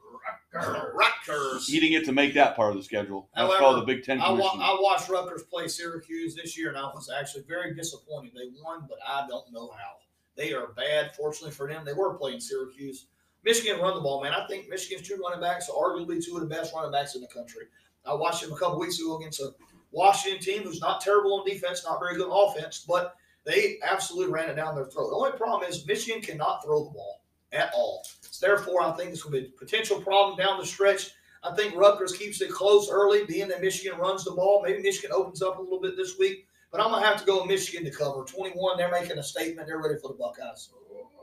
[0.53, 1.67] Rutgers.
[1.67, 3.29] He didn't get to make that part of the schedule.
[3.35, 6.69] That's However, called the Big Ten I, wa- I watched Rutgers play Syracuse this year,
[6.69, 8.33] and I was actually very disappointed.
[8.35, 9.97] They won, but I don't know how.
[10.37, 11.15] They are bad.
[11.17, 13.07] Fortunately for them, they were playing Syracuse.
[13.45, 14.33] Michigan run the ball, man.
[14.33, 17.21] I think Michigan's two running backs are arguably two of the best running backs in
[17.21, 17.65] the country.
[18.07, 19.55] I watched them a couple weeks ago against a
[19.91, 24.33] Washington team who's not terrible on defense, not very good on offense, but they absolutely
[24.33, 25.11] ran it down their throat.
[25.11, 27.23] The only problem is Michigan cannot throw the ball
[27.53, 28.05] at all.
[28.31, 31.11] So therefore, I think this will be a potential problem down the stretch.
[31.43, 34.63] I think Rutgers keeps it close early, being that Michigan runs the ball.
[34.65, 37.45] Maybe Michigan opens up a little bit this week, but I'm gonna have to go
[37.45, 38.77] Michigan to cover 21.
[38.77, 39.69] They're making a statement.
[39.69, 40.71] They're ready for the Buckeyes.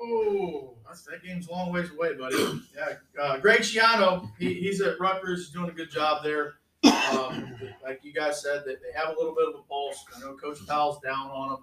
[0.02, 2.62] Oh, that's, that game's a long ways away, buddy.
[2.76, 6.56] Yeah, uh, Greg Schiano, he, he's at Rutgers, doing a good job there.
[6.84, 10.04] Um, like you guys said, that they have a little bit of a pulse.
[10.16, 11.60] I know Coach Powell's down on them.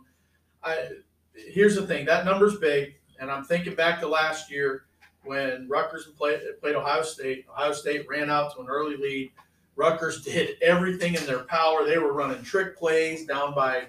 [0.64, 0.88] I
[1.34, 4.84] here's the thing, that number's big, and I'm thinking back to last year
[5.24, 7.46] when Rutgers played played Ohio State.
[7.50, 9.32] Ohio State ran out to an early lead.
[9.76, 11.84] Rutgers did everything in their power.
[11.84, 13.88] They were running trick plays down by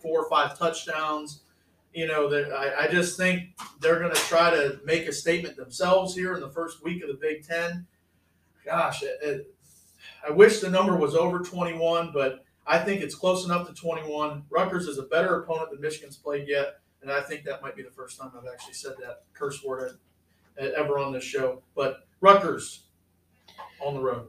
[0.00, 1.42] four or five touchdowns
[1.94, 5.56] you know, that I, I just think they're going to try to make a statement
[5.56, 7.86] themselves here in the first week of the Big Ten.
[8.64, 9.54] Gosh, it, it,
[10.26, 14.44] I wish the number was over 21, but I think it's close enough to 21.
[14.50, 17.82] Rutgers is a better opponent than Michigan's played yet, and I think that might be
[17.82, 19.98] the first time I've actually said that curse word
[20.58, 21.62] ever on this show.
[21.74, 22.84] But Rutgers
[23.80, 24.28] on the road.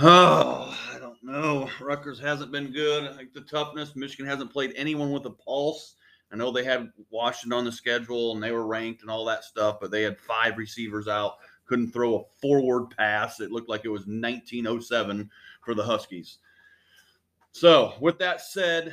[0.00, 1.68] Oh, I don't know.
[1.80, 3.04] Rutgers hasn't been good.
[3.04, 3.96] I think the toughness.
[3.96, 5.96] Michigan hasn't played anyone with a pulse.
[6.32, 9.44] I know they had Washington on the schedule and they were ranked and all that
[9.44, 11.34] stuff, but they had five receivers out,
[11.64, 13.40] couldn't throw a forward pass.
[13.40, 15.30] It looked like it was 1907
[15.64, 16.38] for the Huskies.
[17.52, 18.92] So, with that said,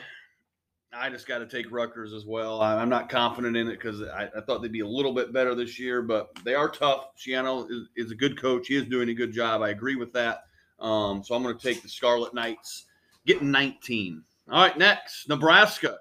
[0.93, 2.61] I just got to take Rutgers as well.
[2.61, 5.55] I'm not confident in it because I, I, thought they'd be a little bit better
[5.55, 7.15] this year, but they are tough.
[7.17, 8.67] Schiano is, is, a good coach.
[8.67, 9.61] He is doing a good job.
[9.61, 10.43] I agree with that.
[10.79, 12.85] Um, so I'm going to take the Scarlet Knights,
[13.25, 14.21] getting 19.
[14.49, 15.99] All right, next, Nebraska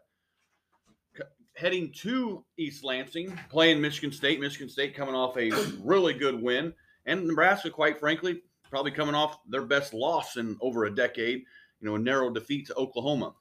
[1.60, 4.40] heading to East Lansing, playing Michigan State.
[4.40, 5.50] Michigan State coming off a
[5.82, 6.72] really good win,
[7.06, 11.44] and Nebraska, quite frankly, probably coming off their best loss in over a decade.
[11.80, 13.34] You know, a narrow defeat to Oklahoma.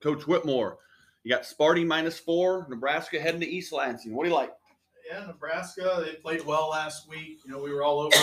[0.00, 0.78] Coach Whitmore,
[1.24, 2.66] you got Sparty minus four.
[2.68, 4.14] Nebraska heading to East Lansing.
[4.14, 4.52] What do you like?
[5.10, 6.02] Yeah, Nebraska.
[6.04, 7.40] They played well last week.
[7.44, 8.16] You know, we were all over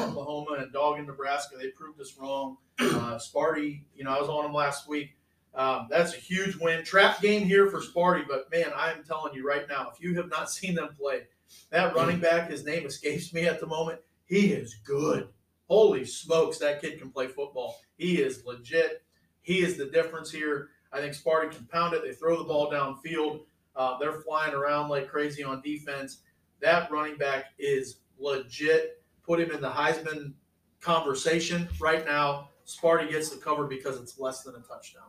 [0.00, 1.56] Oklahoma and dogging Nebraska.
[1.56, 2.56] They proved us wrong.
[2.78, 5.16] Uh, Sparty, you know, I was on them last week.
[5.54, 6.84] Um, that's a huge win.
[6.84, 10.14] Trap game here for Sparty, but man, I am telling you right now, if you
[10.16, 11.22] have not seen them play,
[11.70, 14.00] that running back, his name escapes me at the moment.
[14.26, 15.28] He is good.
[15.68, 17.80] Holy smokes, that kid can play football.
[17.96, 19.02] He is legit.
[19.42, 20.70] He is the difference here.
[20.92, 22.02] I think Sparty can pound it.
[22.02, 23.42] They throw the ball downfield.
[23.76, 26.22] Uh, they're flying around like crazy on defense.
[26.60, 29.02] That running back is legit.
[29.22, 30.34] Put him in the Heisman
[30.80, 32.48] conversation right now.
[32.66, 35.04] Sparty gets the cover because it's less than a touchdown.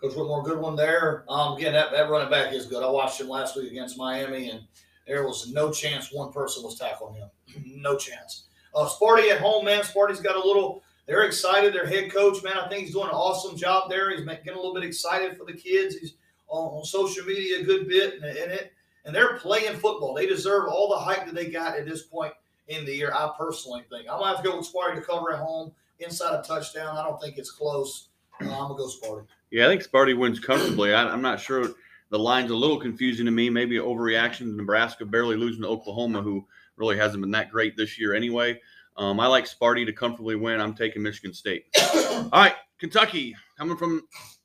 [0.00, 1.24] Coach Whitmore, good one there.
[1.28, 2.82] Um, again, that, that running back is good.
[2.82, 4.62] I watched him last week against Miami, and
[5.06, 7.28] there was no chance one person was tackling him.
[7.66, 8.44] no chance.
[8.74, 9.82] Uh, Sparty at home, man.
[9.82, 10.82] Sparty's got a little.
[11.10, 11.74] They're excited.
[11.74, 14.10] Their head coach, man, I think he's doing an awesome job there.
[14.10, 15.96] He's getting a little bit excited for the kids.
[15.96, 16.14] He's
[16.46, 18.72] on, on social media a good bit, and, it
[19.04, 20.14] and they're playing football.
[20.14, 22.32] They deserve all the hype that they got at this point
[22.68, 23.12] in the year.
[23.12, 26.38] I personally think I'm gonna have to go with Sparty to cover at home inside
[26.38, 26.96] a touchdown.
[26.96, 28.10] I don't think it's close.
[28.40, 29.26] Uh, I'm gonna go Sparty.
[29.50, 30.94] Yeah, I think Sparty wins comfortably.
[30.94, 31.70] I, am not sure.
[32.10, 33.50] The line's a little confusing to me.
[33.50, 36.46] Maybe overreaction to Nebraska barely losing to Oklahoma, who
[36.76, 38.60] really hasn't been that great this year anyway.
[39.00, 40.60] Um, I like Sparty to comfortably win.
[40.60, 41.64] I'm taking Michigan State.
[41.94, 44.02] All right, Kentucky coming from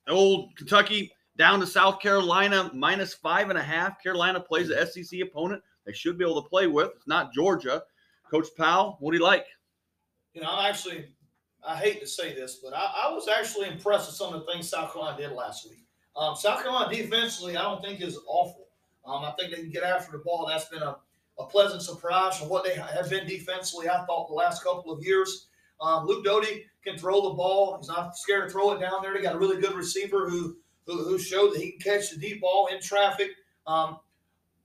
[0.08, 4.02] old Kentucky down to South Carolina, minus five and a half.
[4.02, 6.92] Carolina plays the SEC opponent they should be able to play with.
[6.96, 7.84] It's not Georgia.
[8.32, 9.46] Coach Powell, what do you like?
[10.34, 11.06] You know, I'm actually
[11.68, 14.52] I hate to say this, but I, I, was actually impressed with some of the
[14.52, 15.84] things South Carolina did last week.
[16.16, 18.68] Um, South Carolina defensively, I don't think is awful.
[19.06, 20.46] Um, I think they can get after the ball.
[20.48, 20.98] That's been a,
[21.38, 23.90] a pleasant surprise from what they have been defensively.
[23.90, 25.48] I thought the last couple of years.
[25.82, 27.78] Um, Luke Doty can throw the ball.
[27.78, 29.14] He's not scared to throw it down there.
[29.14, 32.18] They got a really good receiver who who, who showed that he can catch the
[32.18, 33.32] deep ball in traffic.
[33.66, 33.98] Um,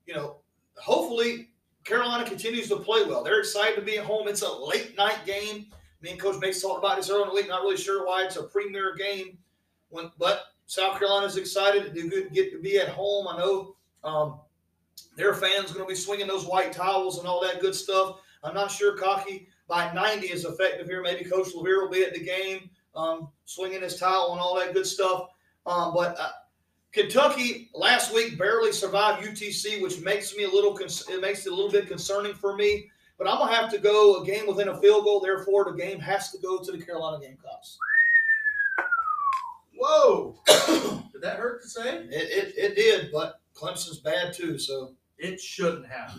[0.07, 0.37] you know,
[0.77, 1.49] hopefully
[1.85, 3.25] Carolina continues to play well.
[3.25, 4.29] They're excited to be at home.
[4.29, 5.67] It's a late night game.
[6.03, 7.49] Me and Coach Mace talked about this earlier in the week.
[7.49, 9.39] Not really sure why it's a premier game,
[9.89, 13.27] when but South Carolina's excited to do good, get to be at home.
[13.29, 14.41] I know um,
[15.21, 18.21] their fans going to be swinging those white towels and all that good stuff.
[18.43, 21.03] I'm not sure Cocky by 90 is effective here.
[21.03, 24.73] Maybe Coach Levere will be at the game, um, swinging his towel and all that
[24.73, 25.29] good stuff.
[25.67, 26.31] Um, but uh,
[26.93, 31.55] Kentucky last week barely survived UTC, which makes me a little it makes it a
[31.55, 32.91] little bit concerning for me.
[33.19, 35.21] But I'm gonna have to go a game within a field goal.
[35.21, 37.77] Therefore, the game has to go to the Carolina Gamecocks.
[39.77, 40.35] Whoa!
[41.13, 41.99] did that hurt to say?
[41.99, 44.59] It, it, it did, but Clemson's bad too.
[44.59, 46.17] So It shouldn't have.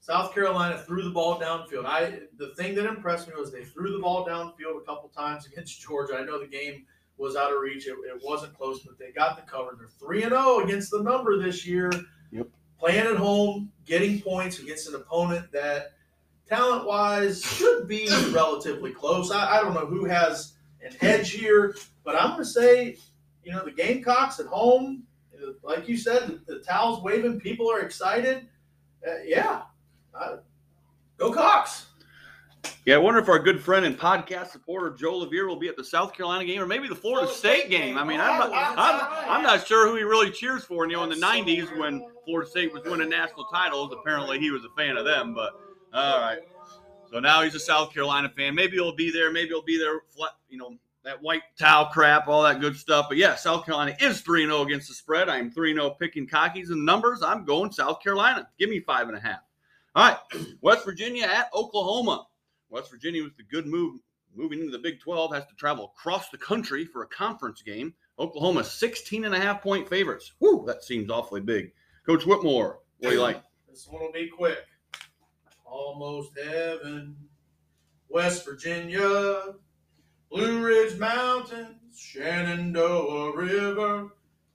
[0.00, 1.84] South Carolina threw the ball downfield.
[1.84, 5.46] I the thing that impressed me was they threw the ball downfield a couple times
[5.52, 6.16] against Georgia.
[6.16, 6.86] I know the game
[7.18, 7.86] was out of reach.
[7.86, 9.76] It, it wasn't close, but they got the cover.
[9.78, 11.90] They're three and zero against the number this year.
[12.30, 12.48] Yep.
[12.78, 15.92] Playing at home, getting points against an opponent that
[16.48, 19.30] talent wise should be relatively close.
[19.30, 22.96] I, I don't know who has an edge here, but I'm going to say,
[23.42, 25.02] you know, the Gamecocks at home,
[25.66, 28.46] like you said, the, the towels waving, people are excited.
[29.06, 29.62] Uh, yeah,
[30.14, 30.36] uh,
[31.18, 31.86] go Cox.
[32.84, 35.76] Yeah, I wonder if our good friend and podcast supporter Joe Levere will be at
[35.76, 37.94] the South Carolina game or maybe the Florida Florida State State game.
[37.94, 37.98] game.
[37.98, 39.30] I mean, Oh, I'm not, I'm.
[39.30, 40.86] I'm not sure who he really cheers for.
[40.86, 42.06] You know, in the '90s when.
[42.26, 45.32] Florida State was winning national titles, apparently he was a fan of them.
[45.32, 45.52] But
[45.94, 46.40] all right,
[47.12, 48.52] so now he's a South Carolina fan.
[48.52, 49.30] Maybe he'll be there.
[49.30, 50.00] Maybe he'll be there.
[50.48, 50.76] You know,
[51.06, 53.06] that white towel crap, all that good stuff.
[53.08, 55.28] But yeah, South Carolina is 3 0 against the spread.
[55.28, 57.22] I'm 3 0 picking cockies and numbers.
[57.22, 58.48] I'm going South Carolina.
[58.58, 59.40] Give me five and a half.
[59.94, 60.18] All right,
[60.60, 62.26] West Virginia at Oklahoma.
[62.68, 64.00] West Virginia with the good move
[64.34, 67.94] moving into the Big 12 has to travel across the country for a conference game.
[68.18, 70.32] Oklahoma 16 and a half point favorites.
[70.40, 71.72] Woo, that seems awfully big.
[72.04, 73.42] Coach Whitmore, what do you like?
[73.68, 74.58] This one will be quick.
[75.64, 77.16] Almost heaven,
[78.08, 79.54] West Virginia,
[80.36, 84.08] Blue Ridge Mountains, Shenandoah River.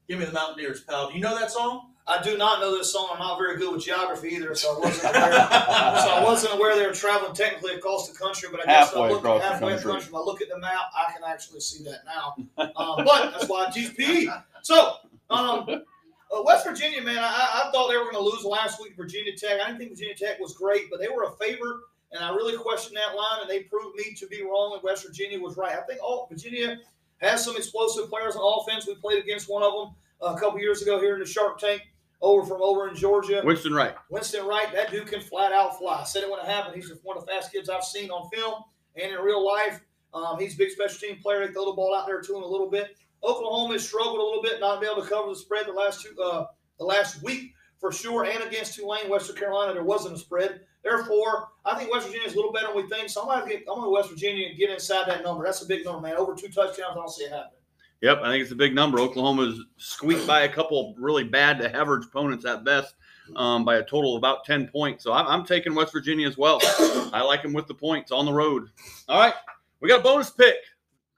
[0.07, 1.09] Give me the Mountaineers, pal.
[1.09, 1.87] Do you know that song?
[2.07, 3.09] I do not know this song.
[3.13, 5.31] I'm not very good with geography either, so I wasn't aware.
[5.31, 8.49] so I wasn't aware they were traveling technically across the country.
[8.51, 10.09] But I guess if I Halfway look across the halfway country.
[10.09, 12.35] If I look at the map, I can actually see that now.
[12.75, 14.27] Um, but that's why I teach PE.
[14.61, 14.95] So
[15.29, 18.95] um, uh, West Virginia, man, I, I thought they were going to lose last week.
[18.95, 19.59] Virginia Tech.
[19.61, 21.79] I didn't think Virginia Tech was great, but they were a favorite,
[22.11, 24.73] and I really questioned that line, and they proved me to be wrong.
[24.73, 25.77] And West Virginia was right.
[25.77, 26.77] I think all Virginia
[27.17, 28.87] has some explosive players on offense.
[28.87, 31.59] We played against one of them uh, a couple years ago here in the Shark
[31.59, 31.81] Tank
[32.21, 33.41] over from over in Georgia.
[33.43, 33.95] Winston Wright.
[34.09, 36.01] Winston Wright, that dude can flat out fly.
[36.01, 36.75] I said it when it happened.
[36.75, 38.63] He's one of the fast kids I've seen on film
[38.95, 39.79] and in real life.
[40.13, 41.47] Um, he's a big special team player.
[41.47, 42.97] They throw the ball out there to him a little bit.
[43.23, 46.01] Oklahoma has struggled a little bit, not being able to cover the spread the last
[46.01, 46.45] two, uh,
[46.79, 48.25] the last week for sure.
[48.25, 50.61] And against Tulane, Western Carolina, there wasn't a spread.
[50.83, 53.09] Therefore, I think West Virginia is a little better than we think.
[53.09, 55.43] So I'm going to get, I'm going to West Virginia and get inside that number.
[55.43, 56.15] That's a big number, man.
[56.15, 57.57] Over two touchdowns, I don't see it happening.
[58.01, 58.99] Yep, I think it's a big number.
[58.99, 62.95] Oklahoma's squeaked by a couple really bad to average opponents at best
[63.35, 65.03] um, by a total of about 10 points.
[65.03, 66.59] So I'm, I'm taking West Virginia as well.
[67.13, 68.69] I like them with the points on the road.
[69.07, 69.35] All right,
[69.81, 70.55] we got a bonus pick.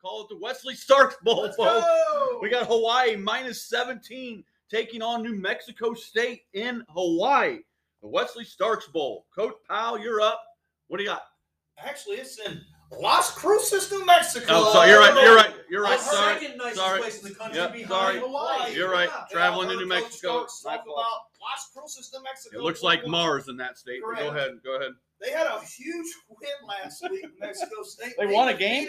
[0.02, 1.86] Call it the Wesley Starks Bowl, Let's folks.
[1.86, 2.40] go.
[2.42, 7.60] We got Hawaii minus 17 taking on New Mexico State in Hawaii.
[8.02, 9.26] The Wesley Starks Bowl.
[9.36, 10.42] Coach Powell, you're up.
[10.88, 11.24] What do you got?
[11.78, 12.62] Actually, it's in
[13.00, 14.46] Las Cruces, New Mexico.
[14.50, 15.14] Oh, so you're right.
[15.24, 15.54] You're right.
[15.70, 15.98] You're right.
[16.00, 16.34] The Sorry.
[16.40, 17.02] second nicest Sorry.
[17.02, 18.20] place in the country Yep, behind sorry.
[18.20, 18.76] Hawaii.
[18.76, 19.10] You're right.
[19.10, 20.46] Yeah, Traveling yeah, to New Mexico.
[20.64, 20.86] Talk about
[21.42, 22.58] Las Cruces, New Mexico.
[22.60, 24.02] It looks like Mars in that state.
[24.06, 24.52] but Go ahead.
[24.64, 24.92] Go ahead.
[25.24, 28.14] They had a huge win last week, Mexico State.
[28.20, 28.88] They won a game?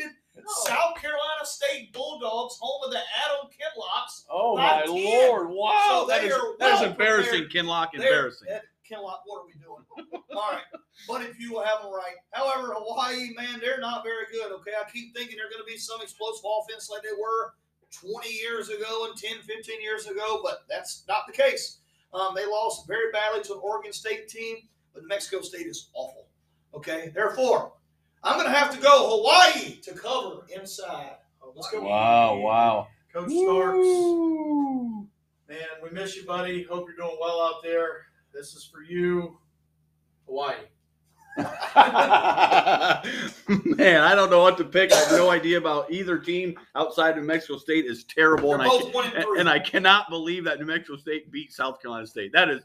[0.65, 4.25] South Carolina State Bulldogs, home of the Adam Kinlocks.
[4.29, 5.47] Oh my my Lord.
[5.47, 5.49] lord!
[5.51, 7.95] Wow, So that they is are that is well embarrassing, Kinlock.
[7.95, 8.49] Embarrassing.
[8.51, 9.83] that- Kinlock, what are we doing?
[10.37, 10.65] All right,
[11.09, 12.17] but if you will have them right.
[12.33, 14.53] However, Hawaii, man, they're not very good.
[14.53, 17.55] Okay, I keep thinking they're going to be some explosive offense like they were
[17.93, 21.79] 20 years ago and 10, 15 years ago, but that's not the case.
[22.13, 24.57] Um, they lost very badly to an Oregon State team,
[24.93, 26.24] but Mexico State is awful.
[26.75, 27.73] Okay, therefore,
[28.23, 31.17] I'm going to have to go Hawaii to cover inside.
[31.55, 31.83] Let's go.
[31.83, 32.37] wow.
[32.39, 32.89] Wow.
[33.13, 33.87] Coach Starks.
[35.49, 36.63] Man, we miss you, buddy.
[36.65, 38.07] Hope you're doing well out there.
[38.33, 39.39] This is for you,
[40.27, 40.55] Hawaii.
[41.37, 41.47] Man,
[44.03, 44.93] I don't know what to pick.
[44.93, 48.69] I have no idea about either team outside New Mexico State is terrible, They're and
[48.69, 49.41] I, both one and and, three.
[49.41, 52.33] and I cannot believe that New Mexico State beat South Carolina State.
[52.33, 52.63] That is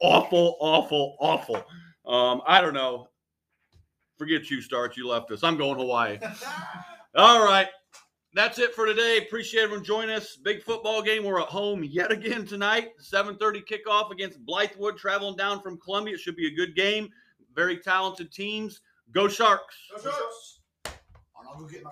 [0.00, 1.62] awful, awful, awful.
[2.06, 3.08] Um, I don't know.
[4.22, 4.96] Forget you, Starch.
[4.96, 5.42] You left us.
[5.42, 6.16] I'm going Hawaii.
[7.16, 7.66] All right.
[8.34, 9.18] That's it for today.
[9.18, 10.36] Appreciate everyone joining us.
[10.36, 11.24] Big football game.
[11.24, 12.90] We're at home yet again tonight.
[13.00, 16.14] 7:30 kickoff against Blythewood, traveling down from Columbia.
[16.14, 17.08] It should be a good game.
[17.56, 18.80] Very talented teams.
[19.10, 19.74] Go Sharks.
[19.96, 20.60] Go Sharks.
[20.86, 21.90] I'll go get my